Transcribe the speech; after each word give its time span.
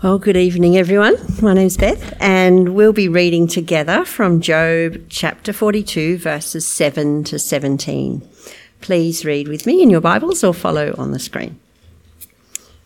Well, 0.00 0.20
good 0.20 0.36
evening, 0.36 0.76
everyone. 0.76 1.16
My 1.42 1.54
name's 1.54 1.76
Beth, 1.76 2.16
and 2.20 2.76
we'll 2.76 2.92
be 2.92 3.08
reading 3.08 3.48
together 3.48 4.04
from 4.04 4.40
Job 4.40 5.06
chapter 5.08 5.52
42, 5.52 6.18
verses 6.18 6.64
7 6.64 7.24
to 7.24 7.36
17. 7.36 8.22
Please 8.80 9.24
read 9.24 9.48
with 9.48 9.66
me 9.66 9.82
in 9.82 9.90
your 9.90 10.00
Bibles 10.00 10.44
or 10.44 10.54
follow 10.54 10.94
on 10.96 11.10
the 11.10 11.18
screen. 11.18 11.58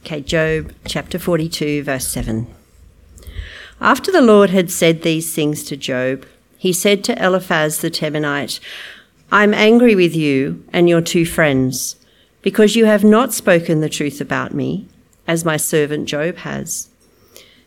Okay, 0.02 0.22
Job 0.22 0.72
chapter 0.86 1.18
42, 1.18 1.82
verse 1.82 2.08
7. 2.08 2.46
After 3.78 4.10
the 4.10 4.22
Lord 4.22 4.48
had 4.48 4.70
said 4.70 5.02
these 5.02 5.34
things 5.34 5.64
to 5.64 5.76
Job, 5.76 6.24
he 6.56 6.72
said 6.72 7.04
to 7.04 7.22
Eliphaz 7.22 7.82
the 7.82 7.90
Temanite, 7.90 8.58
I'm 9.30 9.52
angry 9.52 9.94
with 9.94 10.16
you 10.16 10.64
and 10.72 10.88
your 10.88 11.02
two 11.02 11.26
friends, 11.26 11.96
because 12.40 12.74
you 12.74 12.86
have 12.86 13.04
not 13.04 13.34
spoken 13.34 13.82
the 13.82 13.90
truth 13.90 14.18
about 14.18 14.54
me, 14.54 14.88
as 15.26 15.44
my 15.44 15.58
servant 15.58 16.08
Job 16.08 16.36
has. 16.38 16.88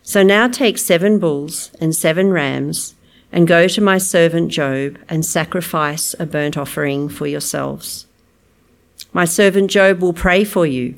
So 0.08 0.22
now 0.22 0.48
take 0.48 0.78
seven 0.78 1.18
bulls 1.18 1.72
and 1.82 1.94
seven 1.94 2.30
rams, 2.30 2.94
and 3.32 3.48
go 3.48 3.68
to 3.68 3.82
my 3.82 3.98
servant 3.98 4.52
Job 4.52 5.00
and 5.10 5.26
sacrifice 5.26 6.14
a 6.20 6.28
burnt 6.28 6.56
offering 6.56 7.10
for 7.10 7.26
yourselves. 7.26 8.06
My 9.14 9.26
servant 9.26 9.72
Job 9.72 10.02
will 10.02 10.14
pray 10.14 10.44
for 10.44 10.68
you, 10.68 10.96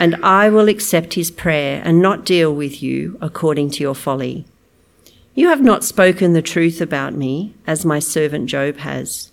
and 0.00 0.16
I 0.24 0.50
will 0.50 0.68
accept 0.68 1.14
his 1.14 1.30
prayer 1.30 1.80
and 1.84 2.02
not 2.02 2.24
deal 2.24 2.52
with 2.52 2.82
you 2.82 3.16
according 3.20 3.70
to 3.70 3.84
your 3.84 3.94
folly. 3.94 4.44
You 5.36 5.48
have 5.48 5.62
not 5.62 5.84
spoken 5.84 6.32
the 6.32 6.42
truth 6.42 6.80
about 6.80 7.14
me, 7.14 7.54
as 7.64 7.84
my 7.84 8.00
servant 8.00 8.46
Job 8.46 8.78
has. 8.78 9.30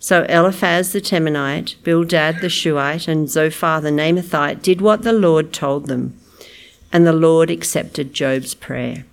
So 0.00 0.26
Eliphaz 0.28 0.92
the 0.92 1.00
Temanite, 1.00 1.76
Bildad 1.84 2.40
the 2.40 2.48
Shuhite, 2.48 3.06
and 3.06 3.30
Zophar 3.30 3.80
the 3.80 3.90
Naamathite 3.90 4.60
did 4.60 4.80
what 4.80 5.02
the 5.02 5.12
Lord 5.12 5.52
told 5.52 5.86
them 5.86 6.18
and 6.92 7.06
the 7.06 7.12
Lord 7.12 7.50
accepted 7.50 8.12
Job's 8.12 8.54
prayer. 8.54 9.04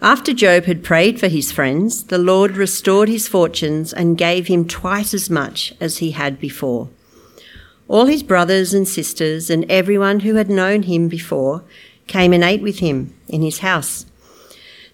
After 0.00 0.34
Job 0.34 0.64
had 0.64 0.84
prayed 0.84 1.18
for 1.18 1.28
his 1.28 1.50
friends, 1.50 2.04
the 2.04 2.18
Lord 2.18 2.56
restored 2.56 3.08
his 3.08 3.26
fortunes 3.26 3.92
and 3.92 4.18
gave 4.18 4.48
him 4.48 4.66
twice 4.66 5.14
as 5.14 5.30
much 5.30 5.72
as 5.80 5.98
he 5.98 6.10
had 6.10 6.38
before. 6.38 6.90
All 7.88 8.06
his 8.06 8.22
brothers 8.22 8.74
and 8.74 8.86
sisters 8.88 9.50
and 9.50 9.64
everyone 9.70 10.20
who 10.20 10.34
had 10.34 10.50
known 10.50 10.82
him 10.82 11.08
before 11.08 11.64
came 12.06 12.32
and 12.32 12.44
ate 12.44 12.62
with 12.62 12.80
him 12.80 13.14
in 13.28 13.42
his 13.42 13.58
house. 13.58 14.06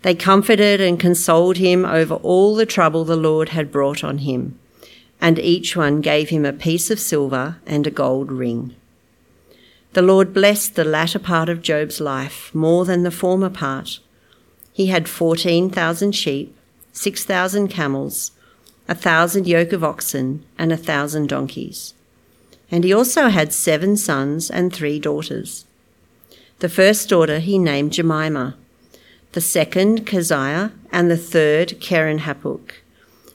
They 0.02 0.14
comforted 0.14 0.80
and 0.80 0.98
consoled 0.98 1.56
him 1.56 1.84
over 1.84 2.14
all 2.14 2.54
the 2.54 2.66
trouble 2.66 3.04
the 3.04 3.16
Lord 3.16 3.50
had 3.50 3.72
brought 3.72 4.02
on 4.02 4.18
him, 4.18 4.58
and 5.20 5.38
each 5.38 5.76
one 5.76 6.00
gave 6.00 6.30
him 6.30 6.44
a 6.44 6.52
piece 6.52 6.90
of 6.90 6.98
silver 7.00 7.56
and 7.66 7.86
a 7.86 7.90
gold 7.90 8.32
ring. 8.32 8.74
The 9.92 10.02
Lord 10.02 10.32
blessed 10.32 10.76
the 10.76 10.84
latter 10.84 11.18
part 11.18 11.48
of 11.48 11.62
Job's 11.62 12.00
life 12.00 12.54
more 12.54 12.84
than 12.84 13.02
the 13.02 13.10
former 13.10 13.50
part. 13.50 13.98
He 14.72 14.86
had 14.86 15.08
14,000 15.08 16.12
sheep, 16.12 16.56
6,000 16.92 17.66
camels, 17.66 18.30
a 18.88 18.94
thousand 18.94 19.48
yoke 19.48 19.72
of 19.72 19.82
oxen, 19.82 20.44
and 20.56 20.72
a 20.72 20.76
thousand 20.76 21.28
donkeys. 21.28 21.94
And 22.70 22.84
he 22.84 22.92
also 22.92 23.30
had 23.30 23.52
seven 23.52 23.96
sons 23.96 24.48
and 24.48 24.72
three 24.72 25.00
daughters. 25.00 25.66
The 26.60 26.68
first 26.68 27.08
daughter 27.08 27.40
he 27.40 27.58
named 27.58 27.92
Jemima, 27.92 28.56
the 29.32 29.40
second 29.40 30.06
Keziah, 30.06 30.70
and 30.92 31.10
the 31.10 31.16
third 31.16 31.80
Keren-happuch. 31.80 32.74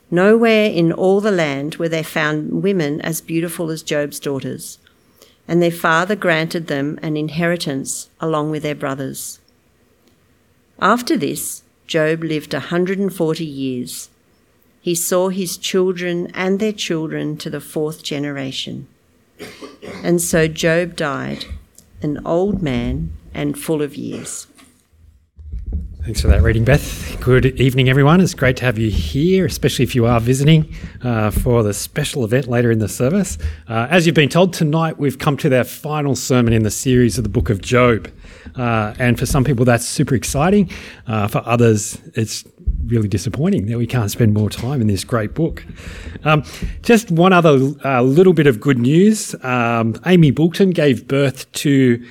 Nowhere 0.09 0.69
in 0.69 0.93
all 0.93 1.19
the 1.19 1.31
land 1.31 1.75
were 1.75 1.89
there 1.89 2.03
found 2.03 2.63
women 2.63 3.01
as 3.01 3.19
beautiful 3.19 3.71
as 3.71 3.83
Job's 3.83 4.21
daughters 4.21 4.77
and 5.47 5.61
their 5.61 5.71
father 5.71 6.15
granted 6.15 6.67
them 6.67 6.99
an 7.01 7.15
inheritance 7.15 8.09
along 8.19 8.51
with 8.51 8.63
their 8.63 8.75
brothers. 8.75 9.39
After 10.79 11.15
this, 11.15 11.63
Job 11.87 12.23
lived 12.23 12.53
a 12.53 12.57
140 12.57 13.45
years. 13.45 14.09
He 14.81 14.95
saw 14.95 15.29
his 15.29 15.57
children 15.57 16.31
and 16.33 16.59
their 16.59 16.73
children 16.73 17.37
to 17.37 17.49
the 17.49 17.61
fourth 17.61 18.03
generation. 18.03 18.87
And 20.03 20.21
so 20.21 20.47
Job 20.47 20.95
died, 20.95 21.45
an 22.01 22.19
old 22.25 22.61
man 22.61 23.13
and 23.33 23.57
full 23.57 23.81
of 23.81 23.95
years. 23.95 24.47
Thanks 26.05 26.21
for 26.21 26.27
that 26.27 26.43
reading, 26.43 26.63
Beth. 26.63 27.19
Good 27.19 27.59
evening, 27.59 27.89
everyone. 27.89 28.21
It's 28.21 28.35
great 28.35 28.57
to 28.57 28.65
have 28.65 28.77
you 28.77 28.91
here, 28.91 29.47
especially 29.47 29.81
if 29.81 29.95
you 29.95 30.05
are 30.05 30.19
visiting 30.19 30.71
uh, 31.01 31.31
for 31.31 31.63
the 31.63 31.73
special 31.73 32.23
event 32.23 32.47
later 32.47 32.69
in 32.69 32.77
the 32.77 32.87
service. 32.87 33.39
Uh, 33.67 33.87
as 33.89 34.05
you've 34.05 34.13
been 34.13 34.29
told, 34.29 34.53
tonight 34.53 34.99
we've 34.99 35.17
come 35.17 35.35
to 35.37 35.49
that 35.49 35.65
final 35.65 36.15
sermon 36.15 36.53
in 36.53 36.61
the 36.61 36.69
series 36.69 37.17
of 37.17 37.23
the 37.23 37.29
book 37.31 37.49
of 37.49 37.59
Job. 37.59 38.07
Uh, 38.55 38.93
and 38.99 39.17
for 39.17 39.25
some 39.25 39.43
people, 39.43 39.65
that's 39.65 39.83
super 39.83 40.13
exciting. 40.13 40.69
Uh, 41.07 41.27
for 41.27 41.41
others, 41.43 41.99
it's 42.13 42.43
really 42.85 43.07
disappointing 43.07 43.65
that 43.65 43.79
we 43.79 43.87
can't 43.87 44.11
spend 44.11 44.31
more 44.31 44.51
time 44.51 44.81
in 44.81 44.85
this 44.85 45.03
great 45.03 45.33
book. 45.33 45.65
Um, 46.23 46.43
just 46.83 47.09
one 47.09 47.33
other 47.33 47.73
uh, 47.83 48.03
little 48.03 48.33
bit 48.33 48.45
of 48.45 48.59
good 48.59 48.77
news 48.77 49.33
um, 49.43 49.99
Amy 50.05 50.29
Boulton 50.29 50.69
gave 50.69 51.07
birth 51.07 51.51
to 51.53 52.05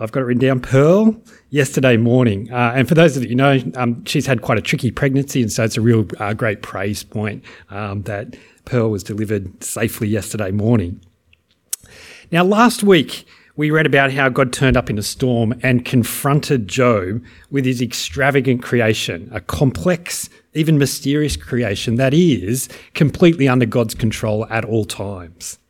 I've 0.00 0.10
got 0.10 0.20
it 0.20 0.24
written 0.24 0.40
down, 0.40 0.60
Pearl, 0.60 1.14
yesterday 1.50 1.96
morning. 1.96 2.52
Uh, 2.52 2.72
and 2.74 2.88
for 2.88 2.96
those 2.96 3.16
of 3.16 3.24
you 3.24 3.36
know, 3.36 3.60
um, 3.76 4.04
she's 4.04 4.26
had 4.26 4.42
quite 4.42 4.58
a 4.58 4.62
tricky 4.62 4.90
pregnancy, 4.90 5.40
and 5.40 5.52
so 5.52 5.62
it's 5.62 5.76
a 5.76 5.80
real 5.80 6.06
uh, 6.18 6.34
great 6.34 6.62
praise 6.62 7.04
point 7.04 7.44
um, 7.70 8.02
that 8.02 8.36
Pearl 8.64 8.90
was 8.90 9.04
delivered 9.04 9.62
safely 9.62 10.08
yesterday 10.08 10.50
morning. 10.50 11.00
Now, 12.32 12.42
last 12.42 12.82
week, 12.82 13.24
we 13.54 13.70
read 13.70 13.86
about 13.86 14.12
how 14.12 14.28
God 14.28 14.52
turned 14.52 14.76
up 14.76 14.90
in 14.90 14.98
a 14.98 15.02
storm 15.02 15.54
and 15.62 15.84
confronted 15.84 16.66
Job 16.66 17.22
with 17.52 17.64
his 17.64 17.80
extravagant 17.80 18.64
creation, 18.64 19.28
a 19.32 19.40
complex, 19.40 20.28
even 20.54 20.76
mysterious 20.76 21.36
creation 21.36 21.94
that 21.96 22.12
is 22.12 22.68
completely 22.94 23.46
under 23.46 23.66
God's 23.66 23.94
control 23.94 24.44
at 24.46 24.64
all 24.64 24.84
times. 24.84 25.60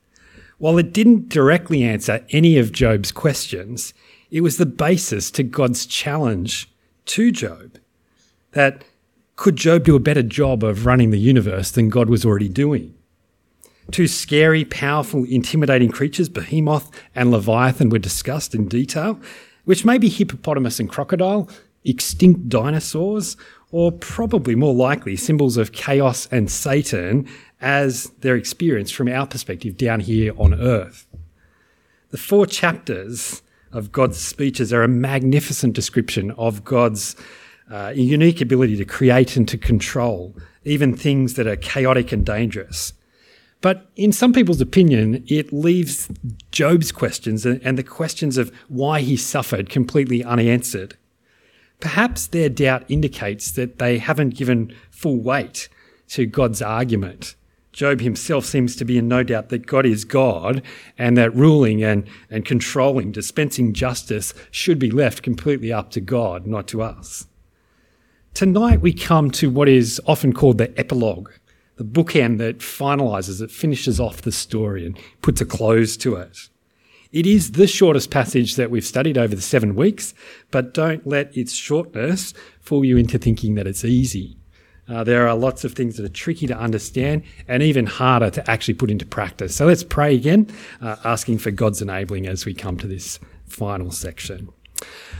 While 0.56 0.78
it 0.78 0.94
didn't 0.94 1.28
directly 1.28 1.82
answer 1.82 2.24
any 2.30 2.56
of 2.56 2.72
Job's 2.72 3.12
questions, 3.12 3.92
it 4.30 4.40
was 4.40 4.56
the 4.56 4.66
basis 4.66 5.30
to 5.32 5.42
God's 5.42 5.86
challenge 5.86 6.70
to 7.06 7.30
Job 7.30 7.78
that 8.52 8.84
could 9.36 9.56
Job 9.56 9.84
do 9.84 9.96
a 9.96 10.00
better 10.00 10.22
job 10.22 10.62
of 10.62 10.86
running 10.86 11.10
the 11.10 11.18
universe 11.18 11.70
than 11.70 11.88
God 11.88 12.08
was 12.08 12.24
already 12.24 12.48
doing? 12.48 12.94
Two 13.90 14.06
scary, 14.06 14.64
powerful, 14.64 15.24
intimidating 15.24 15.90
creatures, 15.90 16.28
Behemoth 16.28 16.90
and 17.14 17.30
Leviathan, 17.30 17.90
were 17.90 17.98
discussed 17.98 18.54
in 18.54 18.68
detail, 18.68 19.20
which 19.64 19.84
may 19.84 19.98
be 19.98 20.08
hippopotamus 20.08 20.80
and 20.80 20.88
crocodile, 20.88 21.48
extinct 21.84 22.48
dinosaurs, 22.48 23.36
or 23.70 23.92
probably 23.92 24.54
more 24.54 24.72
likely 24.72 25.16
symbols 25.16 25.56
of 25.56 25.72
chaos 25.72 26.28
and 26.30 26.50
Satan 26.50 27.28
as 27.60 28.04
they're 28.20 28.36
experienced 28.36 28.94
from 28.94 29.08
our 29.08 29.26
perspective 29.26 29.76
down 29.76 30.00
here 30.00 30.32
on 30.38 30.54
earth. 30.54 31.06
The 32.10 32.18
four 32.18 32.46
chapters 32.46 33.42
of 33.74 33.92
God's 33.92 34.18
speeches 34.18 34.72
are 34.72 34.82
a 34.82 34.88
magnificent 34.88 35.74
description 35.74 36.30
of 36.32 36.64
God's 36.64 37.16
uh, 37.70 37.92
unique 37.94 38.40
ability 38.40 38.76
to 38.76 38.84
create 38.84 39.36
and 39.36 39.48
to 39.48 39.58
control 39.58 40.34
even 40.64 40.96
things 40.96 41.34
that 41.34 41.46
are 41.46 41.56
chaotic 41.56 42.12
and 42.12 42.24
dangerous. 42.24 42.94
But 43.60 43.90
in 43.96 44.12
some 44.12 44.32
people's 44.32 44.60
opinion, 44.60 45.24
it 45.26 45.52
leaves 45.52 46.08
Job's 46.50 46.92
questions 46.92 47.46
and 47.46 47.78
the 47.78 47.82
questions 47.82 48.36
of 48.36 48.52
why 48.68 49.00
he 49.00 49.16
suffered 49.16 49.70
completely 49.70 50.22
unanswered. 50.22 50.96
Perhaps 51.80 52.28
their 52.28 52.48
doubt 52.48 52.84
indicates 52.88 53.50
that 53.52 53.78
they 53.78 53.98
haven't 53.98 54.36
given 54.36 54.74
full 54.90 55.18
weight 55.18 55.68
to 56.08 56.26
God's 56.26 56.62
argument 56.62 57.34
Job 57.74 58.00
himself 58.00 58.44
seems 58.44 58.76
to 58.76 58.84
be 58.84 58.96
in 58.96 59.08
no 59.08 59.24
doubt 59.24 59.48
that 59.48 59.66
God 59.66 59.84
is 59.84 60.04
God 60.04 60.62
and 60.96 61.16
that 61.16 61.34
ruling 61.34 61.82
and, 61.82 62.08
and 62.30 62.44
controlling, 62.44 63.10
dispensing 63.10 63.72
justice 63.72 64.32
should 64.52 64.78
be 64.78 64.92
left 64.92 65.24
completely 65.24 65.72
up 65.72 65.90
to 65.90 66.00
God, 66.00 66.46
not 66.46 66.68
to 66.68 66.82
us. 66.82 67.26
Tonight 68.32 68.80
we 68.80 68.92
come 68.92 69.28
to 69.32 69.50
what 69.50 69.68
is 69.68 70.00
often 70.06 70.32
called 70.32 70.58
the 70.58 70.72
epilogue, 70.78 71.32
the 71.74 71.84
bookend 71.84 72.38
that 72.38 72.58
finalizes, 72.58 73.42
it 73.42 73.50
finishes 73.50 73.98
off 73.98 74.22
the 74.22 74.30
story 74.30 74.86
and 74.86 74.96
puts 75.20 75.40
a 75.40 75.44
close 75.44 75.96
to 75.96 76.14
it. 76.14 76.48
It 77.10 77.26
is 77.26 77.52
the 77.52 77.66
shortest 77.66 78.08
passage 78.08 78.54
that 78.54 78.70
we've 78.70 78.84
studied 78.84 79.18
over 79.18 79.34
the 79.34 79.42
seven 79.42 79.74
weeks, 79.74 80.14
but 80.52 80.74
don't 80.74 81.04
let 81.08 81.36
its 81.36 81.52
shortness 81.52 82.34
fool 82.60 82.84
you 82.84 82.96
into 82.96 83.18
thinking 83.18 83.56
that 83.56 83.66
it's 83.66 83.84
easy. 83.84 84.36
Uh, 84.88 85.02
there 85.02 85.26
are 85.26 85.34
lots 85.34 85.64
of 85.64 85.72
things 85.72 85.96
that 85.96 86.04
are 86.04 86.12
tricky 86.12 86.46
to 86.46 86.56
understand 86.56 87.22
and 87.48 87.62
even 87.62 87.86
harder 87.86 88.30
to 88.30 88.50
actually 88.50 88.74
put 88.74 88.90
into 88.90 89.06
practice. 89.06 89.56
So 89.56 89.66
let's 89.66 89.84
pray 89.84 90.14
again, 90.14 90.48
uh, 90.82 90.96
asking 91.04 91.38
for 91.38 91.50
God's 91.50 91.80
enabling 91.80 92.26
as 92.26 92.44
we 92.44 92.54
come 92.54 92.76
to 92.78 92.86
this 92.86 93.18
final 93.46 93.90
section. 93.90 94.48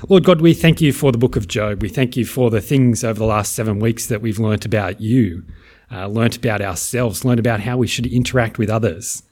Lord 0.09 0.25
God, 0.25 0.41
we 0.41 0.53
thank 0.53 0.81
you 0.81 0.93
for 0.93 1.13
the 1.13 1.19
book 1.19 1.37
of 1.37 1.49
Job. 1.49 1.81
We 1.81 1.89
thank 1.89 2.17
you 2.17 2.27
for 2.27 2.51
the 2.51 2.61
things 2.61 3.03
over 3.05 3.19
the 3.19 3.25
last 3.25 3.55
seven 3.55 3.79
weeks 3.79 4.07
that 4.07 4.21
we've 4.21 4.39
learnt 4.39 4.67
about 4.67 5.01
you, 5.01 5.45
uh, 5.91 6.09
learnt 6.09 6.37
about 6.37 6.61
ourselves, 6.61 7.25
learnt 7.25 7.41
about 7.41 7.61
how 7.61 7.79
we 7.79 7.87
should 7.87 8.07
interact 8.07 8.59
with 8.59 8.69
others. 8.69 9.23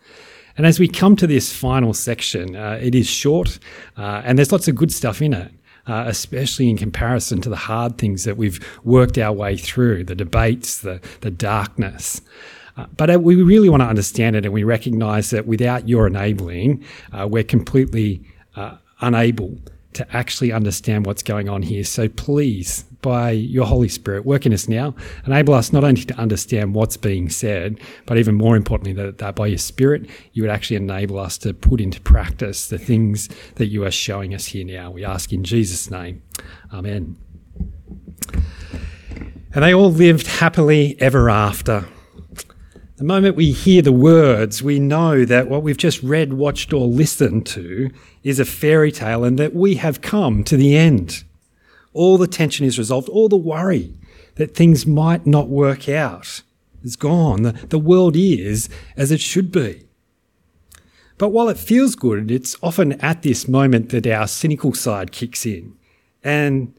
And 0.57 0.67
as 0.67 0.79
we 0.79 0.89
come 0.89 1.17
to 1.17 1.27
this 1.27 1.53
final 1.53 1.93
section, 1.93 2.57
uh, 2.57 2.79
it 2.81 2.95
is 2.95 3.07
short 3.07 3.59
uh, 3.97 4.23
and 4.25 4.39
there's 4.39 4.53
lots 4.53 4.69
of 4.69 4.77
good 4.77 4.93
stuff 4.93 5.21
in 5.21 5.35
it. 5.35 5.53
Uh, 5.85 6.05
especially 6.07 6.71
in 6.71 6.77
comparison 6.77 7.41
to 7.41 7.49
the 7.49 7.57
hard 7.57 7.99
things 7.99 8.23
that 8.23 8.37
we've 8.37 8.61
worked 8.85 9.19
our 9.19 9.33
way 9.33 9.57
through, 9.57 10.05
the 10.05 10.15
debates, 10.15 10.79
the, 10.83 11.01
the 11.23 11.31
darkness. 11.31 12.21
Uh, 12.77 12.87
but 12.97 13.13
uh, 13.13 13.19
we 13.19 13.35
really 13.43 13.69
want 13.69 13.83
to 13.83 13.87
understand 13.87 14.37
it 14.37 14.45
and 14.45 14.55
we 14.55 14.63
recognize 14.63 15.31
that 15.31 15.47
without 15.47 15.89
your 15.89 16.07
enabling, 16.07 16.85
uh, 17.13 17.27
we're 17.29 17.43
completely 17.43 18.23
uh, 18.55 18.77
unable 19.01 19.59
to 19.95 20.17
actually 20.17 20.53
understand 20.53 21.05
what's 21.05 21.23
going 21.23 21.49
on 21.49 21.63
here. 21.63 21.85
So 21.85 22.09
please, 22.09 22.85
by 23.03 23.31
your 23.31 23.67
Holy 23.67 23.89
Spirit, 23.89 24.25
work 24.25 24.47
in 24.47 24.53
us 24.53 24.69
now. 24.69 24.95
Enable 25.27 25.55
us 25.55 25.73
not 25.73 25.85
only 25.85 26.03
to 26.05 26.15
understand 26.15 26.75
what's 26.75 26.97
being 26.97 27.29
said, 27.29 27.81
but 28.07 28.17
even 28.17 28.35
more 28.35 28.57
importantly, 28.57 28.93
that, 28.95 29.19
that 29.19 29.35
by 29.35 29.49
your 29.49 29.59
Spirit, 29.59 30.09
you 30.33 30.43
would 30.43 30.51
actually 30.51 30.77
enable 30.77 31.19
us 31.19 31.37
to 31.39 31.53
put 31.53 31.81
into 31.81 32.01
practice 32.01 32.69
the 32.69 32.79
things 32.79 33.29
that 33.57 33.67
you 33.67 33.85
are 33.85 33.91
showing 33.91 34.35
us 34.35 34.47
here 34.47 34.65
now. 34.65 34.91
We 34.91 35.05
ask 35.05 35.33
in 35.33 35.45
Jesus' 35.45 35.91
name. 35.91 36.23
Amen. 36.73 37.17
And 39.55 39.63
they 39.63 39.75
all 39.75 39.93
lived 39.93 40.27
happily 40.27 40.97
ever 40.99 41.29
after. 41.29 41.87
The 42.97 43.05
moment 43.05 43.37
we 43.37 43.51
hear 43.51 43.83
the 43.83 43.93
words, 43.93 44.63
we 44.63 44.79
know 44.79 45.25
that 45.25 45.49
what 45.49 45.63
we've 45.63 45.77
just 45.77 46.03
read, 46.03 46.35
watched, 46.35 46.73
or 46.73 46.87
listened 46.87 47.47
to 47.47 47.91
is 48.23 48.39
a 48.39 48.45
fairy 48.45 48.93
tale 48.93 49.25
and 49.25 49.39
that 49.39 49.55
we 49.55 49.75
have 49.75 50.01
come 50.01 50.45
to 50.45 50.57
the 50.57 50.77
end. 50.77 51.25
All 51.93 52.19
the 52.19 52.27
tension 52.27 52.65
is 52.67 52.79
resolved, 52.79 53.09
all 53.09 53.29
the 53.29 53.37
worry 53.37 53.95
that 54.37 54.55
things 54.55 54.87
might 54.87 55.27
not 55.27 55.49
work 55.49 55.89
out 55.89 56.43
is 56.83 56.97
gone. 56.97 57.43
The, 57.43 57.53
the 57.53 57.79
world 57.79 58.17
is 58.17 58.69
as 58.97 59.11
it 59.11 59.21
should 59.21 59.53
be. 59.53 59.87
But 61.19 61.29
while 61.29 61.49
it 61.49 61.59
feels 61.59 61.95
good, 61.95 62.31
it's 62.31 62.57
often 62.63 62.93
at 63.01 63.23
this 63.23 63.47
moment 63.47 63.91
that 63.91 64.07
our 64.07 64.27
cynical 64.27 64.75
side 64.75 65.13
kicks 65.13 65.47
in 65.47 65.75
and 66.25 66.75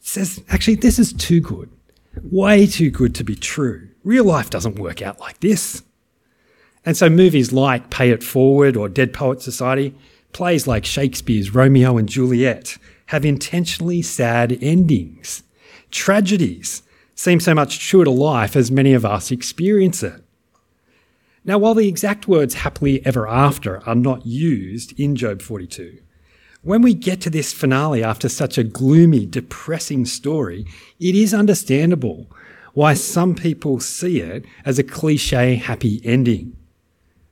says, 0.00 0.42
actually, 0.48 0.76
this 0.76 0.98
is 0.98 1.12
too 1.12 1.40
good, 1.40 1.70
way 2.22 2.66
too 2.66 2.90
good 2.90 3.14
to 3.16 3.24
be 3.24 3.34
true. 3.34 3.88
Real 4.04 4.24
life 4.24 4.50
doesn't 4.50 4.78
work 4.78 5.02
out 5.02 5.18
like 5.18 5.40
this. 5.40 5.82
And 6.84 6.96
so 6.96 7.10
movies 7.10 7.52
like 7.52 7.90
Pay 7.90 8.10
It 8.10 8.22
Forward 8.22 8.76
or 8.76 8.88
Dead 8.88 9.12
Poet 9.12 9.42
Society, 9.42 9.94
plays 10.32 10.66
like 10.66 10.84
Shakespeare's 10.84 11.54
Romeo 11.54 11.98
and 11.98 12.08
Juliet, 12.08 12.78
have 13.08 13.24
intentionally 13.24 14.02
sad 14.02 14.58
endings. 14.60 15.42
Tragedies 15.90 16.82
seem 17.14 17.40
so 17.40 17.54
much 17.54 17.80
truer 17.80 18.04
to 18.04 18.10
life 18.10 18.54
as 18.54 18.70
many 18.70 18.92
of 18.92 19.04
us 19.04 19.30
experience 19.30 20.02
it. 20.02 20.22
Now, 21.42 21.56
while 21.56 21.74
the 21.74 21.88
exact 21.88 22.28
words 22.28 22.54
happily 22.54 23.04
ever 23.06 23.26
after 23.26 23.82
are 23.88 23.94
not 23.94 24.26
used 24.26 24.98
in 25.00 25.16
Job 25.16 25.40
42, 25.40 25.98
when 26.60 26.82
we 26.82 26.92
get 26.92 27.22
to 27.22 27.30
this 27.30 27.52
finale 27.54 28.04
after 28.04 28.28
such 28.28 28.58
a 28.58 28.64
gloomy, 28.64 29.24
depressing 29.24 30.04
story, 30.04 30.66
it 31.00 31.14
is 31.14 31.32
understandable 31.32 32.30
why 32.74 32.92
some 32.92 33.34
people 33.34 33.80
see 33.80 34.20
it 34.20 34.44
as 34.66 34.78
a 34.78 34.84
cliche 34.84 35.54
happy 35.54 36.02
ending. 36.04 36.57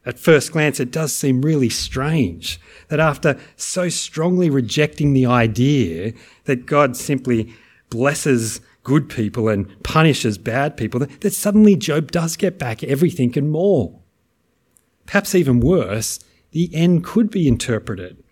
At 0.06 0.18
first 0.18 0.52
glance, 0.52 0.78
it 0.80 0.92
does 0.92 1.12
seem 1.12 1.42
really 1.42 1.68
strange 1.68 2.60
that 2.88 3.00
after 3.00 3.38
so 3.56 3.88
strongly 3.88 4.48
rejecting 4.48 5.12
the 5.12 5.26
idea 5.26 6.14
that 6.44 6.64
God 6.64 6.96
simply 6.96 7.52
blesses 7.90 8.60
good 8.84 9.08
people 9.08 9.48
and 9.48 9.82
punishes 9.82 10.38
bad 10.38 10.76
people, 10.76 11.00
that 11.00 11.32
suddenly 11.32 11.74
Job 11.74 12.12
does 12.12 12.36
get 12.36 12.58
back 12.58 12.84
everything 12.84 13.36
and 13.36 13.50
more. 13.50 13.98
Perhaps 15.06 15.34
even 15.34 15.60
worse, 15.60 16.20
the 16.52 16.72
end 16.72 17.04
could 17.04 17.30
be 17.30 17.48
interpreted 17.48 18.22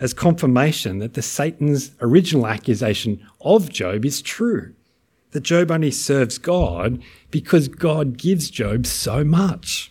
as 0.00 0.14
confirmation 0.14 0.98
that 0.98 1.12
the 1.12 1.22
Satan's 1.22 1.92
original 2.00 2.46
accusation 2.46 3.24
of 3.42 3.68
Job 3.68 4.06
is 4.06 4.22
true 4.22 4.74
that 5.32 5.40
Job 5.40 5.70
only 5.70 5.90
serves 5.90 6.38
God 6.38 7.02
because 7.30 7.68
God 7.68 8.16
gives 8.16 8.50
Job 8.50 8.86
so 8.86 9.24
much. 9.24 9.89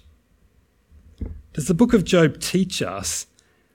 Does 1.54 1.68
the 1.68 1.74
book 1.74 1.94
of 1.94 2.04
Job 2.04 2.40
teach 2.40 2.82
us 2.82 3.26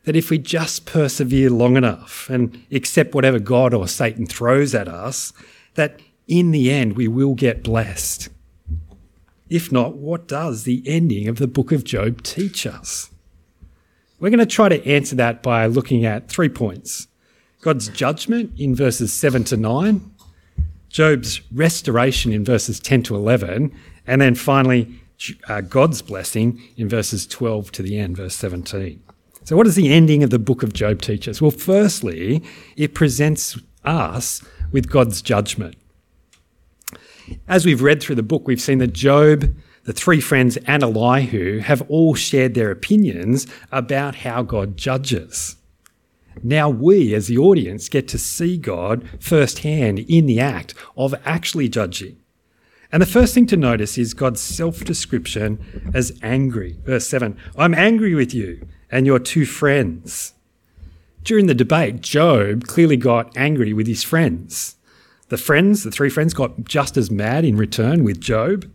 that 0.05 0.17
if 0.17 0.31
we 0.31 0.39
just 0.39 0.87
persevere 0.87 1.51
long 1.51 1.77
enough 1.77 2.31
and 2.31 2.63
accept 2.71 3.15
whatever 3.15 3.39
God 3.39 3.75
or 3.75 3.89
Satan 3.89 4.27
throws 4.27 4.75
at 4.75 4.87
us, 4.87 5.33
that 5.75 6.01
in 6.29 6.51
the 6.53 6.71
end 6.71 6.97
we 6.97 7.09
will 7.09 7.35
get 7.35 7.65
blessed? 7.65 8.29
If 9.49 9.73
not, 9.73 9.97
what 9.97 10.29
does 10.29 10.65
the 10.65 10.83
ending 10.87 11.29
of 11.29 11.39
the 11.39 11.47
book 11.47 11.73
of 11.73 11.85
Job 11.85 12.23
teach 12.23 12.67
us? 12.67 13.11
We're 14.21 14.31
going 14.31 14.39
to 14.39 14.47
try 14.47 14.69
to 14.69 14.87
answer 14.87 15.17
that 15.17 15.43
by 15.43 15.67
looking 15.67 16.05
at 16.05 16.29
three 16.29 16.49
points 16.49 17.09
God's 17.61 17.89
judgment 17.89 18.53
in 18.59 18.75
verses 18.75 19.13
7 19.13 19.43
to 19.45 19.57
9, 19.57 20.13
Job's 20.91 21.41
restoration 21.51 22.31
in 22.33 22.45
verses 22.45 22.79
10 22.79 23.03
to 23.05 23.17
11, 23.17 23.75
and 24.07 24.21
then 24.21 24.35
finally 24.35 25.01
uh, 25.49 25.61
God's 25.61 26.03
blessing 26.03 26.63
in 26.77 26.89
verses 26.89 27.27
12 27.27 27.73
to 27.73 27.83
the 27.83 27.99
end, 27.99 28.17
verse 28.17 28.35
17. 28.35 29.03
So, 29.45 29.57
what 29.57 29.65
does 29.65 29.77
the 29.77 29.93
ending 29.93 30.23
of 30.23 30.31
the 30.31 30.39
book 30.39 30.63
of 30.63 30.73
Job 30.73 31.03
teach 31.03 31.29
us? 31.29 31.41
Well, 31.41 31.51
firstly, 31.51 32.43
it 32.77 32.95
presents 32.95 33.59
us 33.85 34.43
with 34.73 34.91
God's 34.91 35.21
judgment. 35.21 35.77
As 37.47 37.65
we've 37.65 37.83
read 37.83 38.03
through 38.03 38.17
the 38.17 38.23
book, 38.23 38.47
we've 38.47 38.61
seen 38.61 38.79
that 38.79 38.93
Job, 38.93 39.55
the 39.85 39.93
three 39.93 40.21
friends, 40.21 40.57
and 40.67 40.83
Elihu 40.83 41.59
have 41.61 41.83
all 41.91 42.15
shared 42.15 42.55
their 42.55 42.71
opinions 42.71 43.47
about 43.71 44.17
how 44.17 44.43
God 44.43 44.77
judges. 44.77 45.57
Now 46.43 46.69
we, 46.69 47.15
as 47.15 47.29
the 47.29 47.39
audience, 47.39 47.89
get 47.89 48.09
to 48.09 48.19
see 48.19 48.57
God 48.57 49.09
firsthand 49.21 50.01
in 50.01 50.27
the 50.27 50.41
act 50.41 50.75
of 50.97 51.15
actually 51.25 51.69
judging. 51.69 52.17
And 52.95 53.03
the 53.03 53.07
first 53.07 53.35
thing 53.35 53.47
to 53.47 53.57
notice 53.57 53.99
is 53.99 54.15
God's 54.15 54.41
self 54.41 54.85
description 54.85 55.91
as 55.93 56.17
angry. 56.23 56.79
Verse 56.85 57.09
7 57.09 57.37
I'm 57.59 57.75
angry 57.75 58.15
with 58.15 58.33
you 58.33 58.69
and 58.89 59.05
your 59.05 59.19
two 59.19 59.47
friends. 59.47 60.35
During 61.25 61.49
the 61.49 61.57
debate, 61.57 62.03
Job 62.03 62.69
clearly 62.69 62.97
got 62.97 63.37
angry 63.37 63.73
with 63.73 63.89
his 63.89 64.05
friends. 64.05 64.77
The 65.29 65.37
friends, 65.37 65.83
the 65.83 65.91
three 65.91 66.09
friends, 66.09 66.35
got 66.35 66.63
just 66.63 66.97
as 66.97 67.11
mad 67.11 67.45
in 67.45 67.57
return 67.57 68.05
with 68.05 68.21
Job. 68.21 68.71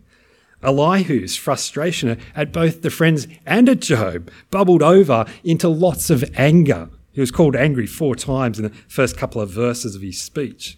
Elihu's 0.62 1.34
frustration 1.36 2.20
at 2.36 2.52
both 2.52 2.82
the 2.82 2.90
friends 2.90 3.26
and 3.46 3.70
at 3.70 3.80
Job 3.80 4.30
bubbled 4.50 4.82
over 4.82 5.24
into 5.44 5.66
lots 5.66 6.10
of 6.10 6.30
anger. 6.34 6.90
He 7.10 7.22
was 7.22 7.30
called 7.30 7.56
angry 7.56 7.86
four 7.86 8.16
times 8.16 8.58
in 8.58 8.64
the 8.64 8.76
first 8.86 9.16
couple 9.16 9.40
of 9.40 9.48
verses 9.48 9.96
of 9.96 10.02
his 10.02 10.20
speech. 10.20 10.76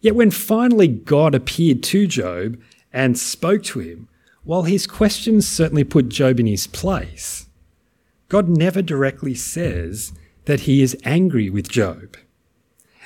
Yet 0.00 0.14
when 0.14 0.30
finally 0.30 0.88
God 0.88 1.34
appeared 1.34 1.82
to 1.84 2.06
Job 2.06 2.60
and 2.92 3.18
spoke 3.18 3.62
to 3.64 3.80
him, 3.80 4.08
while 4.44 4.62
his 4.62 4.86
questions 4.86 5.46
certainly 5.46 5.84
put 5.84 6.08
Job 6.08 6.40
in 6.40 6.46
his 6.46 6.66
place, 6.66 7.46
God 8.28 8.48
never 8.48 8.82
directly 8.82 9.34
says 9.34 10.12
that 10.44 10.60
he 10.60 10.82
is 10.82 10.96
angry 11.04 11.50
with 11.50 11.68
Job. 11.68 12.16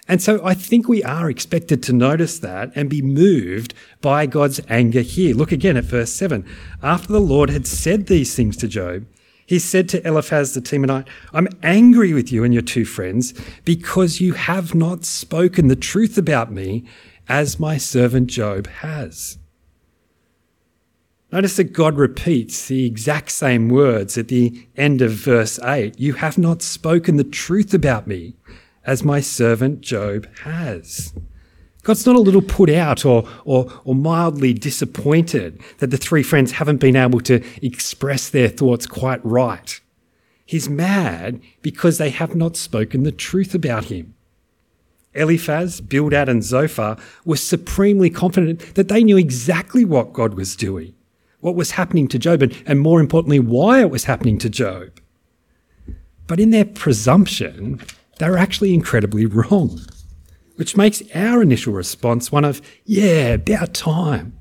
And 0.08 0.20
so 0.20 0.44
I 0.44 0.54
think 0.54 0.88
we 0.88 1.02
are 1.04 1.30
expected 1.30 1.82
to 1.84 1.92
notice 1.92 2.38
that 2.40 2.72
and 2.74 2.90
be 2.90 3.02
moved 3.02 3.72
by 4.00 4.26
God's 4.26 4.60
anger 4.68 5.00
here. 5.00 5.34
Look 5.34 5.52
again 5.52 5.76
at 5.76 5.84
verse 5.84 6.12
7. 6.12 6.44
After 6.82 7.12
the 7.12 7.20
Lord 7.20 7.50
had 7.50 7.66
said 7.66 8.06
these 8.06 8.34
things 8.34 8.56
to 8.58 8.68
Job, 8.68 9.06
he 9.52 9.58
said 9.58 9.86
to 9.86 10.00
Eliphaz 10.08 10.54
the 10.54 10.62
Temanite, 10.62 11.06
I'm 11.34 11.46
angry 11.62 12.14
with 12.14 12.32
you 12.32 12.42
and 12.42 12.54
your 12.54 12.62
two 12.62 12.86
friends 12.86 13.34
because 13.66 14.18
you 14.18 14.32
have 14.32 14.74
not 14.74 15.04
spoken 15.04 15.68
the 15.68 15.76
truth 15.76 16.16
about 16.16 16.50
me 16.50 16.86
as 17.28 17.60
my 17.60 17.76
servant 17.76 18.28
Job 18.28 18.66
has. 18.66 19.36
Notice 21.30 21.56
that 21.56 21.74
God 21.74 21.98
repeats 21.98 22.66
the 22.66 22.86
exact 22.86 23.30
same 23.30 23.68
words 23.68 24.16
at 24.16 24.28
the 24.28 24.66
end 24.74 25.02
of 25.02 25.12
verse 25.12 25.58
8. 25.62 26.00
You 26.00 26.14
have 26.14 26.38
not 26.38 26.62
spoken 26.62 27.16
the 27.16 27.22
truth 27.22 27.74
about 27.74 28.06
me 28.06 28.36
as 28.86 29.04
my 29.04 29.20
servant 29.20 29.82
Job 29.82 30.34
has. 30.44 31.12
God's 31.82 32.06
not 32.06 32.16
a 32.16 32.20
little 32.20 32.42
put 32.42 32.70
out 32.70 33.04
or, 33.04 33.28
or, 33.44 33.72
or 33.84 33.94
mildly 33.94 34.54
disappointed 34.54 35.60
that 35.78 35.88
the 35.88 35.96
three 35.96 36.22
friends 36.22 36.52
haven't 36.52 36.76
been 36.76 36.94
able 36.96 37.20
to 37.20 37.42
express 37.60 38.28
their 38.28 38.48
thoughts 38.48 38.86
quite 38.86 39.24
right. 39.24 39.80
He's 40.46 40.68
mad 40.68 41.40
because 41.60 41.98
they 41.98 42.10
have 42.10 42.36
not 42.36 42.56
spoken 42.56 43.02
the 43.02 43.12
truth 43.12 43.54
about 43.54 43.86
him. 43.86 44.14
Eliphaz, 45.14 45.80
Bildad, 45.80 46.28
and 46.28 46.42
Zophar 46.42 46.96
were 47.24 47.36
supremely 47.36 48.10
confident 48.10 48.74
that 48.76 48.88
they 48.88 49.04
knew 49.04 49.16
exactly 49.16 49.84
what 49.84 50.12
God 50.12 50.34
was 50.34 50.56
doing, 50.56 50.94
what 51.40 51.54
was 51.54 51.72
happening 51.72 52.08
to 52.08 52.18
Job, 52.18 52.42
and, 52.42 52.62
and 52.64 52.80
more 52.80 53.00
importantly, 53.00 53.40
why 53.40 53.80
it 53.80 53.90
was 53.90 54.04
happening 54.04 54.38
to 54.38 54.48
Job. 54.48 55.00
But 56.26 56.40
in 56.40 56.50
their 56.50 56.64
presumption, 56.64 57.80
they 58.18 58.30
were 58.30 58.38
actually 58.38 58.72
incredibly 58.72 59.26
wrong 59.26 59.80
which 60.56 60.76
makes 60.76 61.02
our 61.14 61.42
initial 61.42 61.72
response 61.72 62.30
one 62.30 62.44
of, 62.44 62.62
yeah, 62.84 63.34
about 63.34 63.74
time. 63.74 64.36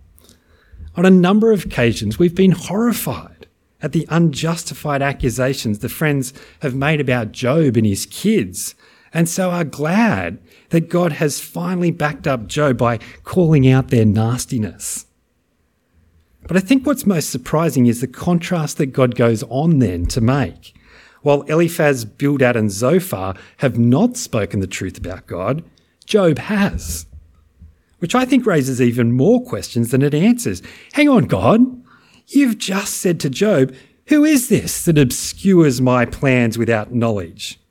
On 0.96 1.06
a 1.06 1.12
number 1.12 1.52
of 1.52 1.66
occasions, 1.66 2.20
we've 2.20 2.36
been 2.36 2.52
horrified 2.52 3.48
at 3.82 3.94
the 3.94 4.06
unjustified 4.10 5.02
accusations 5.02 5.80
the 5.80 5.90
friends 5.90 6.34
have 6.62 6.76
made 6.76 7.02
about 7.02 7.32
Job 7.32 7.78
and 7.78 7.86
his 7.86 8.06
kids, 8.06 8.76
and 9.14 9.28
so 9.28 9.50
are 9.50 9.64
glad 9.64 10.38
that 10.70 10.90
God 10.90 11.14
has 11.14 11.40
finally 11.40 11.92
backed 11.92 12.28
up 12.28 12.48
Job 12.48 12.78
by 12.78 13.00
calling 13.24 13.68
out 13.68 13.90
their 13.90 14.06
nastiness. 14.06 15.06
But 16.48 16.58
I 16.58 16.60
think 16.60 16.86
what's 16.86 17.06
most 17.06 17.30
surprising 17.30 17.88
is 17.88 18.02
the 18.02 18.08
contrast 18.08 18.78
that 18.78 18.88
God 18.88 19.16
goes 19.16 19.44
on 19.44 19.80
then 19.80 20.06
to 20.08 20.22
make. 20.22 20.76
While 21.22 21.44
Eliphaz, 21.44 22.04
Bildad, 22.04 22.56
and 22.56 22.72
Zophar 22.72 23.36
have 23.58 23.78
not 23.78 24.18
spoken 24.18 24.60
the 24.60 24.68
truth 24.68 24.98
about 24.98 25.28
God, 25.28 25.64
Job 26.12 26.40
has. 26.40 27.06
Which 28.00 28.16
I 28.16 28.26
think 28.26 28.46
raises 28.46 28.82
even 28.82 29.14
more 29.14 29.42
questions 29.46 29.92
than 29.92 30.02
it 30.02 30.14
answers. 30.14 30.62
Hang 30.92 31.08
on, 31.08 31.24
God. 31.24 31.62
You've 32.28 32.58
just 32.58 32.96
said 32.96 33.18
to 33.22 33.30
Job, 33.30 33.74
Who 34.08 34.26
is 34.26 34.50
this 34.50 34.84
that 34.84 34.98
obscures 34.98 35.80
my 35.80 36.06
plans 36.06 36.58
without 36.58 36.94
knowledge? 36.94 37.62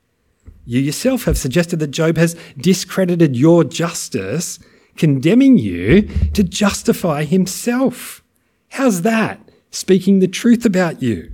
You 0.65 0.79
yourself 0.79 1.25
have 1.25 1.37
suggested 1.37 1.77
that 1.81 1.91
Job 1.91 2.17
has 2.17 2.35
discredited 2.57 3.35
your 3.35 3.63
justice, 3.63 4.57
condemning 4.97 5.59
you 5.59 6.09
to 6.33 6.43
justify 6.43 7.25
himself. 7.25 8.23
How's 8.69 9.03
that? 9.03 9.39
Speaking 9.69 10.17
the 10.17 10.27
truth 10.27 10.65
about 10.65 11.03
you. 11.03 11.31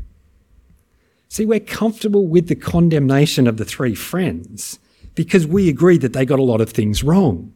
See, 1.29 1.45
we're 1.45 1.61
comfortable 1.61 2.27
with 2.27 2.49
the 2.49 2.55
condemnation 2.55 3.47
of 3.47 3.55
the 3.55 3.65
three 3.65 3.95
friends 3.95 4.79
because 5.17 5.47
we 5.47 5.67
agree 5.67 5.97
that 5.97 6.13
they 6.13 6.25
got 6.25 6.37
a 6.37 6.43
lot 6.43 6.61
of 6.61 6.69
things 6.69 7.03
wrong. 7.03 7.51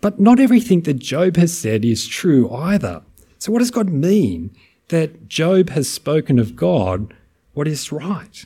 But 0.00 0.18
not 0.18 0.40
everything 0.40 0.82
that 0.82 0.98
Job 0.98 1.36
has 1.36 1.56
said 1.56 1.84
is 1.84 2.08
true 2.08 2.52
either. 2.52 3.02
So, 3.38 3.52
what 3.52 3.60
does 3.60 3.70
God 3.70 3.88
mean 3.88 4.50
that 4.88 5.28
Job 5.28 5.70
has 5.70 5.88
spoken 5.88 6.38
of 6.40 6.56
God 6.56 7.14
what 7.54 7.68
is 7.68 7.92
right? 7.92 8.44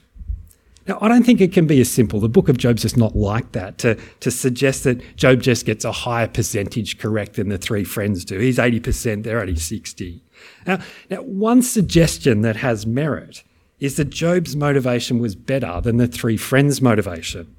Now, 0.86 0.98
I 1.00 1.08
don't 1.08 1.24
think 1.24 1.40
it 1.40 1.52
can 1.52 1.66
be 1.66 1.80
as 1.80 1.90
simple. 1.90 2.20
The 2.20 2.28
book 2.28 2.48
of 2.50 2.58
Job's 2.58 2.82
just 2.82 2.96
not 2.96 3.16
like 3.16 3.52
that 3.52 3.78
to, 3.78 3.96
to 4.20 4.30
suggest 4.30 4.84
that 4.84 5.16
Job 5.16 5.40
just 5.40 5.64
gets 5.64 5.84
a 5.84 5.92
higher 5.92 6.28
percentage 6.28 6.98
correct 6.98 7.34
than 7.34 7.48
the 7.48 7.58
three 7.58 7.84
friends 7.84 8.24
do. 8.24 8.38
He's 8.38 8.58
80%, 8.58 9.24
they're 9.24 9.40
only 9.40 9.56
60. 9.56 10.22
Now, 10.66 10.78
now, 11.08 11.22
one 11.22 11.62
suggestion 11.62 12.42
that 12.42 12.56
has 12.56 12.86
merit 12.86 13.42
is 13.78 13.96
that 13.96 14.10
Job's 14.10 14.54
motivation 14.54 15.20
was 15.20 15.34
better 15.34 15.80
than 15.80 15.96
the 15.96 16.06
three 16.06 16.36
friends' 16.36 16.82
motivation. 16.82 17.56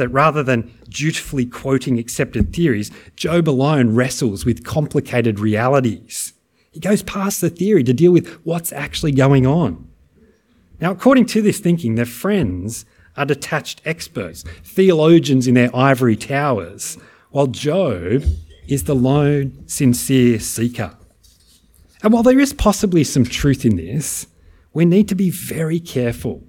That 0.00 0.08
rather 0.08 0.42
than 0.42 0.72
dutifully 0.88 1.44
quoting 1.44 1.98
accepted 1.98 2.54
theories, 2.54 2.90
Job 3.16 3.46
alone 3.46 3.94
wrestles 3.94 4.46
with 4.46 4.64
complicated 4.64 5.38
realities. 5.38 6.32
He 6.70 6.80
goes 6.80 7.02
past 7.02 7.42
the 7.42 7.50
theory 7.50 7.84
to 7.84 7.92
deal 7.92 8.10
with 8.10 8.26
what's 8.46 8.72
actually 8.72 9.12
going 9.12 9.46
on. 9.46 9.90
Now, 10.80 10.90
according 10.90 11.26
to 11.26 11.42
this 11.42 11.58
thinking, 11.58 11.96
their 11.96 12.06
friends 12.06 12.86
are 13.14 13.26
detached 13.26 13.82
experts, 13.84 14.42
theologians 14.64 15.46
in 15.46 15.52
their 15.52 15.76
ivory 15.76 16.16
towers, 16.16 16.96
while 17.28 17.48
Job 17.48 18.24
is 18.66 18.84
the 18.84 18.94
lone, 18.94 19.64
sincere 19.66 20.40
seeker. 20.40 20.96
And 22.02 22.10
while 22.10 22.22
there 22.22 22.40
is 22.40 22.54
possibly 22.54 23.04
some 23.04 23.24
truth 23.24 23.66
in 23.66 23.76
this, 23.76 24.28
we 24.72 24.86
need 24.86 25.10
to 25.10 25.14
be 25.14 25.28
very 25.28 25.78
careful 25.78 26.42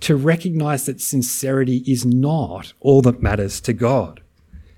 to 0.00 0.16
recognize 0.16 0.86
that 0.86 1.00
sincerity 1.00 1.78
is 1.86 2.04
not 2.04 2.72
all 2.80 3.02
that 3.02 3.22
matters 3.22 3.60
to 3.62 3.72
God. 3.72 4.20